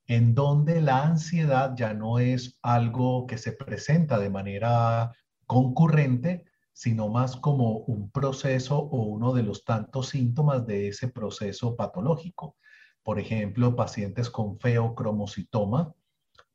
en 0.08 0.36
donde 0.36 0.82
la 0.82 1.04
ansiedad 1.04 1.74
ya 1.76 1.94
no 1.94 2.20
es 2.20 2.60
algo 2.62 3.26
que 3.26 3.38
se 3.38 3.52
presenta 3.52 4.20
de 4.20 4.30
manera 4.30 5.12
concurrente, 5.48 6.46
sino 6.74 7.10
más 7.10 7.36
como 7.36 7.80
un 7.80 8.12
proceso 8.12 8.78
o 8.78 9.04
uno 9.04 9.34
de 9.34 9.44
los 9.44 9.66
tantos 9.66 10.10
síntomas 10.10 10.66
de 10.68 10.90
ese 10.90 11.08
proceso 11.08 11.76
patológico. 11.76 12.58
Por 13.02 13.20
ejemplo, 13.20 13.76
pacientes 13.76 14.30
con 14.30 14.60
feocromocitoma 14.60 15.94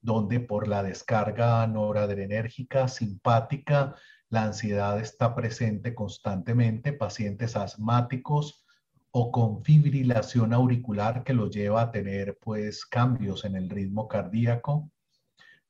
donde 0.00 0.40
por 0.40 0.66
la 0.66 0.82
descarga 0.82 1.66
noradrenérgica 1.66 2.88
simpática, 2.88 3.94
la 4.30 4.44
ansiedad 4.44 5.00
está 5.00 5.34
presente 5.34 5.94
constantemente, 5.94 6.92
pacientes 6.92 7.56
asmáticos 7.56 8.64
o 9.10 9.32
con 9.32 9.64
fibrilación 9.64 10.52
auricular 10.52 11.24
que 11.24 11.34
lo 11.34 11.50
lleva 11.50 11.82
a 11.82 11.90
tener 11.90 12.38
pues 12.40 12.86
cambios 12.86 13.44
en 13.44 13.56
el 13.56 13.68
ritmo 13.68 14.06
cardíaco, 14.06 14.90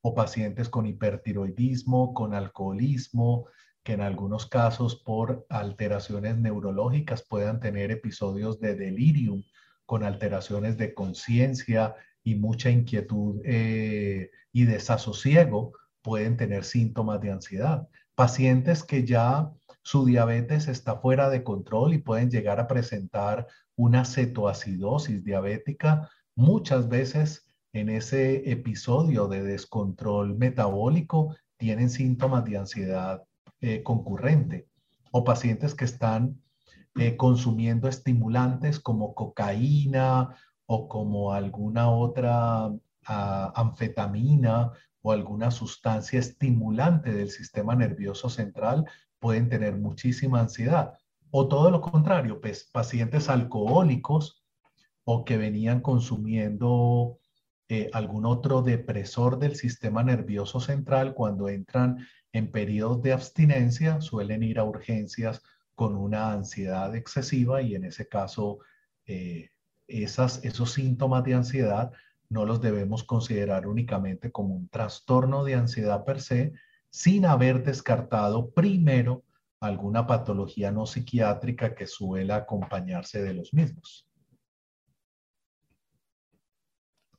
o 0.02 0.14
pacientes 0.14 0.68
con 0.68 0.86
hipertiroidismo, 0.86 2.14
con 2.14 2.34
alcoholismo, 2.34 3.46
que 3.82 3.94
en 3.94 4.02
algunos 4.02 4.46
casos 4.46 4.96
por 4.96 5.46
alteraciones 5.48 6.36
neurológicas 6.36 7.22
puedan 7.26 7.60
tener 7.60 7.90
episodios 7.90 8.60
de 8.60 8.74
delirium 8.74 9.42
con 9.86 10.04
alteraciones 10.04 10.76
de 10.76 10.92
conciencia 10.92 11.96
y 12.22 12.34
mucha 12.34 12.70
inquietud 12.70 13.40
eh, 13.44 14.30
y 14.52 14.64
desasosiego, 14.64 15.72
pueden 16.02 16.36
tener 16.36 16.64
síntomas 16.64 17.20
de 17.20 17.30
ansiedad. 17.30 17.88
Pacientes 18.20 18.84
que 18.84 19.06
ya 19.06 19.50
su 19.82 20.04
diabetes 20.04 20.68
está 20.68 20.96
fuera 20.96 21.30
de 21.30 21.42
control 21.42 21.94
y 21.94 21.98
pueden 22.02 22.30
llegar 22.30 22.60
a 22.60 22.68
presentar 22.68 23.46
una 23.76 24.04
cetoacidosis 24.04 25.24
diabética, 25.24 26.10
muchas 26.36 26.90
veces 26.90 27.46
en 27.72 27.88
ese 27.88 28.50
episodio 28.50 29.26
de 29.26 29.42
descontrol 29.42 30.36
metabólico 30.36 31.34
tienen 31.56 31.88
síntomas 31.88 32.44
de 32.44 32.58
ansiedad 32.58 33.22
eh, 33.62 33.82
concurrente 33.82 34.68
o 35.12 35.24
pacientes 35.24 35.74
que 35.74 35.86
están 35.86 36.42
eh, 36.96 37.16
consumiendo 37.16 37.88
estimulantes 37.88 38.80
como 38.80 39.14
cocaína 39.14 40.36
o 40.66 40.88
como 40.88 41.32
alguna 41.32 41.90
otra 41.90 42.70
ah, 43.06 43.52
anfetamina 43.56 44.72
o 45.02 45.12
alguna 45.12 45.50
sustancia 45.50 46.18
estimulante 46.18 47.12
del 47.12 47.30
sistema 47.30 47.74
nervioso 47.74 48.28
central 48.28 48.84
pueden 49.18 49.48
tener 49.48 49.76
muchísima 49.76 50.40
ansiedad. 50.40 50.94
O 51.30 51.48
todo 51.48 51.70
lo 51.70 51.80
contrario, 51.80 52.40
pues, 52.40 52.64
pacientes 52.64 53.28
alcohólicos 53.28 54.42
o 55.04 55.24
que 55.24 55.36
venían 55.36 55.80
consumiendo 55.80 57.18
eh, 57.68 57.88
algún 57.92 58.26
otro 58.26 58.62
depresor 58.62 59.38
del 59.38 59.54
sistema 59.54 60.02
nervioso 60.02 60.60
central 60.60 61.14
cuando 61.14 61.48
entran 61.48 62.04
en 62.32 62.50
periodos 62.50 63.00
de 63.02 63.12
abstinencia 63.12 64.00
suelen 64.00 64.42
ir 64.42 64.58
a 64.58 64.64
urgencias 64.64 65.42
con 65.74 65.96
una 65.96 66.32
ansiedad 66.32 66.94
excesiva 66.94 67.62
y 67.62 67.74
en 67.74 67.84
ese 67.84 68.08
caso 68.08 68.58
eh, 69.06 69.50
esas, 69.86 70.44
esos 70.44 70.72
síntomas 70.72 71.24
de 71.24 71.34
ansiedad 71.34 71.92
no 72.30 72.46
los 72.46 72.60
debemos 72.60 73.04
considerar 73.04 73.66
únicamente 73.66 74.30
como 74.30 74.54
un 74.54 74.68
trastorno 74.68 75.44
de 75.44 75.56
ansiedad 75.56 76.04
per 76.04 76.20
se, 76.20 76.52
sin 76.88 77.26
haber 77.26 77.62
descartado 77.62 78.50
primero 78.50 79.24
alguna 79.60 80.06
patología 80.06 80.70
no 80.72 80.86
psiquiátrica 80.86 81.74
que 81.74 81.86
suele 81.86 82.32
acompañarse 82.32 83.22
de 83.22 83.34
los 83.34 83.52
mismos. 83.52 84.06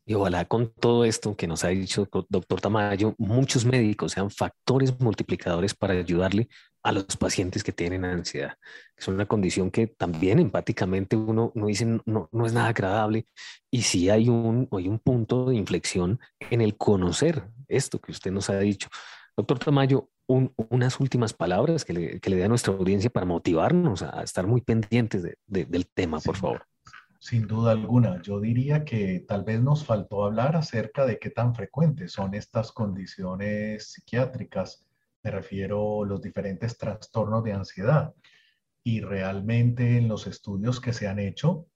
Y 0.05 0.15
ojalá 0.15 0.45
con 0.45 0.73
todo 0.73 1.05
esto 1.05 1.35
que 1.35 1.47
nos 1.47 1.63
ha 1.63 1.67
dicho 1.67 2.07
doctor 2.27 2.59
Tamayo, 2.59 3.13
muchos 3.17 3.65
médicos 3.65 4.13
sean 4.13 4.31
factores 4.31 4.99
multiplicadores 4.99 5.75
para 5.75 5.93
ayudarle 5.93 6.49
a 6.83 6.91
los 6.91 7.17
pacientes 7.17 7.63
que 7.63 7.71
tienen 7.71 8.05
ansiedad, 8.05 8.57
es 8.97 9.07
una 9.07 9.25
condición 9.25 9.71
que 9.71 9.87
también 9.87 10.39
empáticamente 10.39 11.15
uno, 11.15 11.51
no 11.55 11.67
dice 11.67 11.85
no, 12.05 12.29
no 12.31 12.45
es 12.45 12.53
nada 12.53 12.69
agradable 12.69 13.27
y 13.69 13.83
sí 13.83 14.09
hay 14.09 14.29
un, 14.29 14.67
hay 14.71 14.87
un 14.87 14.99
punto 14.99 15.45
de 15.45 15.55
inflexión 15.55 16.19
en 16.39 16.61
el 16.61 16.77
conocer 16.77 17.43
esto 17.67 17.99
que 17.99 18.11
usted 18.11 18.31
nos 18.31 18.49
ha 18.49 18.59
dicho. 18.59 18.89
Doctor 19.37 19.59
Tamayo, 19.59 20.09
unas 20.27 20.99
últimas 20.99 21.33
palabras 21.33 21.85
que 21.85 21.93
le, 21.93 22.19
que 22.19 22.29
le 22.29 22.37
dé 22.37 22.45
a 22.45 22.49
nuestra 22.49 22.73
audiencia 22.73 23.09
para 23.09 23.25
motivarnos 23.25 24.01
a 24.01 24.23
estar 24.23 24.47
muy 24.47 24.61
pendientes 24.61 25.23
del 25.47 25.87
tema, 25.87 26.19
por 26.19 26.37
favor. 26.37 26.65
Sin 27.19 27.47
duda 27.47 27.71
alguna, 27.71 28.19
yo 28.21 28.39
diría 28.39 28.83
que 28.83 29.23
tal 29.27 29.43
vez 29.43 29.61
nos 29.61 29.85
faltó 29.85 30.25
hablar 30.25 30.55
acerca 30.55 31.05
de 31.05 31.19
qué 31.19 31.29
tan 31.29 31.53
frecuentes 31.53 32.13
son 32.13 32.33
estas 32.33 32.71
condiciones 32.71 33.91
psiquiátricas. 33.91 34.87
Me 35.23 35.31
refiero 35.31 36.03
a 36.03 36.07
los 36.07 36.21
diferentes 36.21 36.77
trastornos 36.77 37.43
de 37.43 37.53
ansiedad. 37.53 38.13
Y 38.83 39.01
realmente 39.01 39.97
en 39.97 40.07
los 40.07 40.25
estudios 40.27 40.79
que 40.79 40.93
se 40.93 41.07
han 41.07 41.19
hecho, 41.19 41.67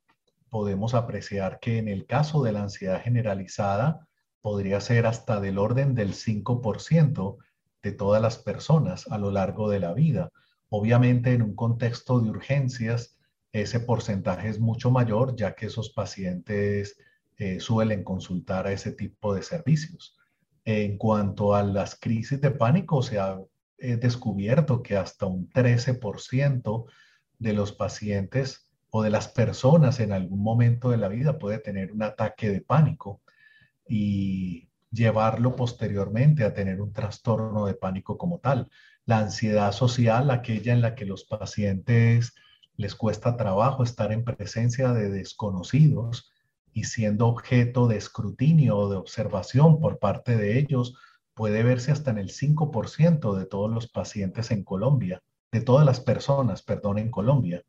podemos 0.49 0.93
apreciar 0.93 1.59
que 1.59 1.77
en 1.77 1.87
el 1.87 2.05
caso 2.05 2.43
de 2.43 2.51
la 2.51 2.63
ansiedad 2.63 3.01
generalizada, 3.01 4.07
podría 4.41 4.79
ser 4.79 5.07
hasta 5.07 5.39
del 5.41 5.57
orden 5.57 5.95
del 5.95 6.13
5% 6.13 7.37
de 7.81 7.91
todas 7.91 8.21
las 8.21 8.37
personas 8.37 9.07
a 9.09 9.17
lo 9.17 9.31
largo 9.31 9.69
de 9.69 9.79
la 9.79 9.93
vida. 9.93 10.31
Obviamente 10.69 11.33
en 11.33 11.41
un 11.41 11.55
contexto 11.55 12.19
de 12.19 12.29
urgencias, 12.29 13.19
ese 13.51 13.79
porcentaje 13.79 14.49
es 14.49 14.59
mucho 14.59 14.91
mayor 14.91 15.35
ya 15.35 15.55
que 15.55 15.67
esos 15.67 15.89
pacientes 15.91 16.97
eh, 17.37 17.59
suelen 17.59 18.03
consultar 18.03 18.67
a 18.67 18.71
ese 18.71 18.91
tipo 18.91 19.33
de 19.33 19.43
servicios. 19.43 20.17
En 20.65 20.97
cuanto 20.97 21.53
a 21.53 21.63
las 21.63 21.95
crisis 21.95 22.41
de 22.41 22.51
pánico, 22.51 23.03
se 23.03 23.19
ha 23.19 23.39
eh, 23.77 23.97
descubierto 23.97 24.81
que 24.81 24.97
hasta 24.97 25.27
un 25.27 25.47
13% 25.49 26.85
de 27.37 27.53
los 27.53 27.71
pacientes 27.71 28.67
o 28.89 29.03
de 29.03 29.11
las 29.11 29.27
personas 29.27 29.99
en 29.99 30.11
algún 30.11 30.41
momento 30.41 30.89
de 30.89 30.97
la 30.97 31.07
vida 31.07 31.37
puede 31.37 31.59
tener 31.59 31.91
un 31.91 32.01
ataque 32.01 32.49
de 32.49 32.61
pánico 32.61 33.21
y 33.87 34.69
llevarlo 34.91 35.55
posteriormente 35.55 36.43
a 36.43 36.53
tener 36.53 36.81
un 36.81 36.93
trastorno 36.93 37.67
de 37.67 37.75
pánico 37.75 38.17
como 38.17 38.39
tal. 38.39 38.69
La 39.05 39.19
ansiedad 39.19 39.71
social, 39.71 40.31
aquella 40.31 40.73
en 40.73 40.81
la 40.81 40.95
que 40.95 41.05
los 41.05 41.25
pacientes 41.25 42.33
les 42.77 42.95
cuesta 42.95 43.37
trabajo 43.37 43.83
estar 43.83 44.11
en 44.11 44.23
presencia 44.23 44.93
de 44.93 45.09
desconocidos 45.09 46.31
y 46.75 46.83
siendo 46.83 47.27
objeto 47.27 47.87
de 47.87 47.95
escrutinio 47.95 48.77
o 48.77 48.89
de 48.89 48.97
observación 48.97 49.79
por 49.79 49.97
parte 49.97 50.35
de 50.35 50.59
ellos, 50.59 50.97
puede 51.33 51.63
verse 51.63 51.93
hasta 51.93 52.11
en 52.11 52.17
el 52.17 52.29
5% 52.29 53.33
de 53.33 53.45
todos 53.45 53.71
los 53.71 53.87
pacientes 53.87 54.51
en 54.51 54.65
Colombia, 54.65 55.23
de 55.53 55.61
todas 55.61 55.85
las 55.85 56.01
personas, 56.01 56.61
perdón, 56.63 56.97
en 56.99 57.09
Colombia. 57.09 57.63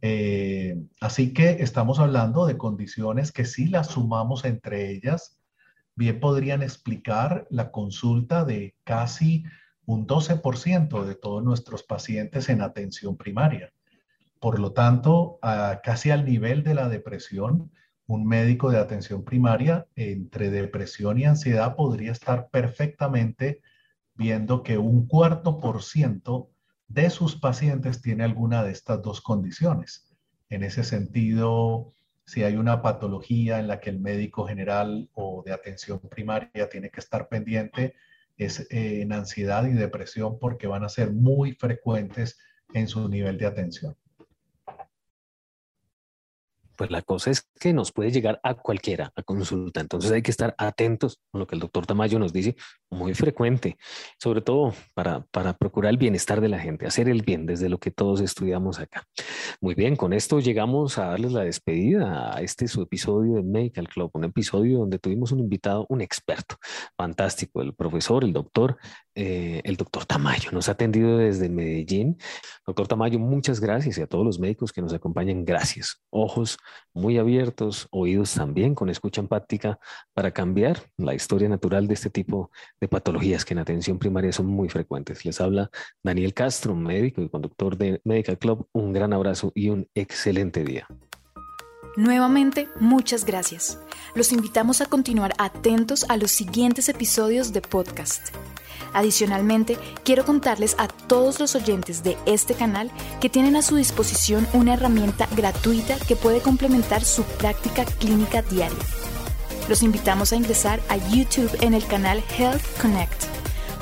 Eh, 0.00 0.80
así 1.00 1.34
que 1.34 1.56
estamos 1.58 1.98
hablando 1.98 2.46
de 2.46 2.56
condiciones 2.56 3.32
que 3.32 3.44
si 3.44 3.66
las 3.66 3.88
sumamos 3.88 4.44
entre 4.44 4.92
ellas, 4.92 5.40
bien 5.96 6.20
podrían 6.20 6.62
explicar 6.62 7.48
la 7.50 7.72
consulta 7.72 8.44
de 8.44 8.76
casi 8.84 9.42
un 9.86 10.06
12% 10.06 11.04
de 11.04 11.16
todos 11.16 11.42
nuestros 11.42 11.82
pacientes 11.82 12.48
en 12.48 12.62
atención 12.62 13.16
primaria. 13.16 13.72
Por 14.38 14.60
lo 14.60 14.72
tanto, 14.72 15.40
casi 15.82 16.10
al 16.12 16.24
nivel 16.24 16.62
de 16.62 16.74
la 16.74 16.88
depresión, 16.88 17.72
un 18.06 18.26
médico 18.26 18.70
de 18.70 18.78
atención 18.78 19.24
primaria 19.24 19.86
entre 19.96 20.50
depresión 20.50 21.18
y 21.18 21.24
ansiedad 21.24 21.74
podría 21.74 22.12
estar 22.12 22.48
perfectamente 22.50 23.60
viendo 24.14 24.62
que 24.62 24.78
un 24.78 25.06
cuarto 25.06 25.58
por 25.58 25.82
ciento 25.82 26.50
de 26.88 27.10
sus 27.10 27.36
pacientes 27.36 28.00
tiene 28.00 28.24
alguna 28.24 28.62
de 28.62 28.70
estas 28.70 29.02
dos 29.02 29.20
condiciones. 29.20 30.08
En 30.48 30.62
ese 30.62 30.84
sentido, 30.84 31.92
si 32.24 32.44
hay 32.44 32.56
una 32.56 32.80
patología 32.80 33.58
en 33.58 33.66
la 33.66 33.80
que 33.80 33.90
el 33.90 33.98
médico 33.98 34.46
general 34.46 35.10
o 35.12 35.42
de 35.44 35.52
atención 35.52 36.00
primaria 36.08 36.68
tiene 36.70 36.90
que 36.90 37.00
estar 37.00 37.28
pendiente, 37.28 37.94
es 38.36 38.60
eh, 38.70 39.02
en 39.02 39.12
ansiedad 39.12 39.66
y 39.66 39.72
depresión 39.72 40.38
porque 40.38 40.68
van 40.68 40.84
a 40.84 40.88
ser 40.88 41.12
muy 41.12 41.54
frecuentes 41.54 42.38
en 42.72 42.86
su 42.86 43.08
nivel 43.08 43.38
de 43.38 43.46
atención 43.46 43.96
pues 46.76 46.90
la 46.90 47.02
cosa 47.02 47.30
es 47.30 47.48
que 47.58 47.72
nos 47.72 47.92
puede 47.92 48.10
llegar 48.10 48.40
a 48.42 48.54
cualquiera 48.54 49.12
a 49.16 49.22
consulta. 49.22 49.80
Entonces 49.80 50.12
hay 50.12 50.22
que 50.22 50.30
estar 50.30 50.54
atentos 50.58 51.20
con 51.30 51.40
lo 51.40 51.46
que 51.46 51.54
el 51.54 51.60
doctor 51.60 51.86
Tamayo 51.86 52.18
nos 52.18 52.32
dice 52.32 52.56
muy 52.90 53.14
frecuente, 53.14 53.76
sobre 54.20 54.40
todo 54.40 54.74
para, 54.94 55.26
para 55.30 55.54
procurar 55.54 55.90
el 55.90 55.98
bienestar 55.98 56.40
de 56.40 56.48
la 56.48 56.58
gente, 56.58 56.86
hacer 56.86 57.08
el 57.08 57.22
bien 57.22 57.46
desde 57.46 57.68
lo 57.68 57.78
que 57.78 57.90
todos 57.90 58.20
estudiamos 58.20 58.78
acá. 58.78 59.04
Muy 59.60 59.74
bien, 59.74 59.96
con 59.96 60.12
esto 60.12 60.40
llegamos 60.40 60.98
a 60.98 61.06
darles 61.06 61.32
la 61.32 61.42
despedida 61.42 62.36
a 62.36 62.40
este 62.40 62.68
su 62.68 62.82
episodio 62.82 63.34
de 63.34 63.42
Medical 63.42 63.88
Club, 63.88 64.10
un 64.14 64.24
episodio 64.24 64.78
donde 64.78 64.98
tuvimos 64.98 65.32
un 65.32 65.40
invitado, 65.40 65.86
un 65.88 66.00
experto 66.00 66.56
fantástico, 66.96 67.62
el 67.62 67.74
profesor, 67.74 68.24
el 68.24 68.32
doctor, 68.32 68.78
eh, 69.16 69.62
el 69.64 69.76
doctor 69.76 70.04
Tamayo. 70.04 70.52
Nos 70.52 70.68
ha 70.68 70.72
atendido 70.72 71.16
desde 71.16 71.48
Medellín. 71.48 72.18
Doctor 72.66 72.86
Tamayo, 72.86 73.18
muchas 73.18 73.60
gracias 73.60 73.96
y 73.96 74.02
a 74.02 74.06
todos 74.06 74.26
los 74.26 74.38
médicos 74.38 74.72
que 74.72 74.82
nos 74.82 74.92
acompañan, 74.92 75.46
gracias. 75.46 76.02
Ojos 76.10 76.58
muy 76.92 77.16
abiertos, 77.16 77.88
oídos 77.90 78.34
también 78.34 78.74
con 78.74 78.90
escucha 78.90 79.22
empática 79.22 79.78
para 80.12 80.32
cambiar 80.32 80.82
la 80.98 81.14
historia 81.14 81.48
natural 81.48 81.88
de 81.88 81.94
este 81.94 82.10
tipo 82.10 82.50
de 82.78 82.88
patologías 82.88 83.46
que 83.46 83.54
en 83.54 83.60
atención 83.60 83.98
primaria 83.98 84.32
son 84.32 84.46
muy 84.46 84.68
frecuentes. 84.68 85.24
Les 85.24 85.40
habla 85.40 85.70
Daniel 86.02 86.34
Castro, 86.34 86.74
médico 86.74 87.22
y 87.22 87.30
conductor 87.30 87.78
de 87.78 88.02
Medical 88.04 88.38
Club. 88.38 88.68
Un 88.72 88.92
gran 88.92 89.14
abrazo 89.14 89.50
y 89.54 89.70
un 89.70 89.88
excelente 89.94 90.62
día. 90.62 90.86
Nuevamente, 91.96 92.68
muchas 92.78 93.24
gracias. 93.24 93.78
Los 94.14 94.30
invitamos 94.32 94.82
a 94.82 94.86
continuar 94.86 95.34
atentos 95.38 96.04
a 96.10 96.18
los 96.18 96.30
siguientes 96.30 96.90
episodios 96.90 97.54
de 97.54 97.62
podcast. 97.62 98.34
Adicionalmente, 98.92 99.78
quiero 100.04 100.26
contarles 100.26 100.76
a 100.78 100.88
todos 100.88 101.40
los 101.40 101.54
oyentes 101.54 102.02
de 102.02 102.18
este 102.26 102.54
canal 102.54 102.90
que 103.20 103.30
tienen 103.30 103.56
a 103.56 103.62
su 103.62 103.76
disposición 103.76 104.46
una 104.52 104.74
herramienta 104.74 105.26
gratuita 105.34 105.96
que 105.98 106.16
puede 106.16 106.40
complementar 106.40 107.02
su 107.02 107.22
práctica 107.22 107.86
clínica 107.86 108.42
diaria. 108.42 108.78
Los 109.68 109.82
invitamos 109.82 110.32
a 110.32 110.36
ingresar 110.36 110.80
a 110.90 110.96
YouTube 111.08 111.56
en 111.62 111.72
el 111.72 111.86
canal 111.86 112.22
Health 112.38 112.62
Connect. 112.80 113.24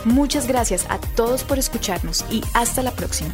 Muchas 0.05 0.46
gracias 0.46 0.87
a 0.88 0.98
todos 0.98 1.42
por 1.42 1.59
escucharnos 1.59 2.24
y 2.31 2.42
hasta 2.55 2.83
la 2.83 2.92
próxima. 2.92 3.33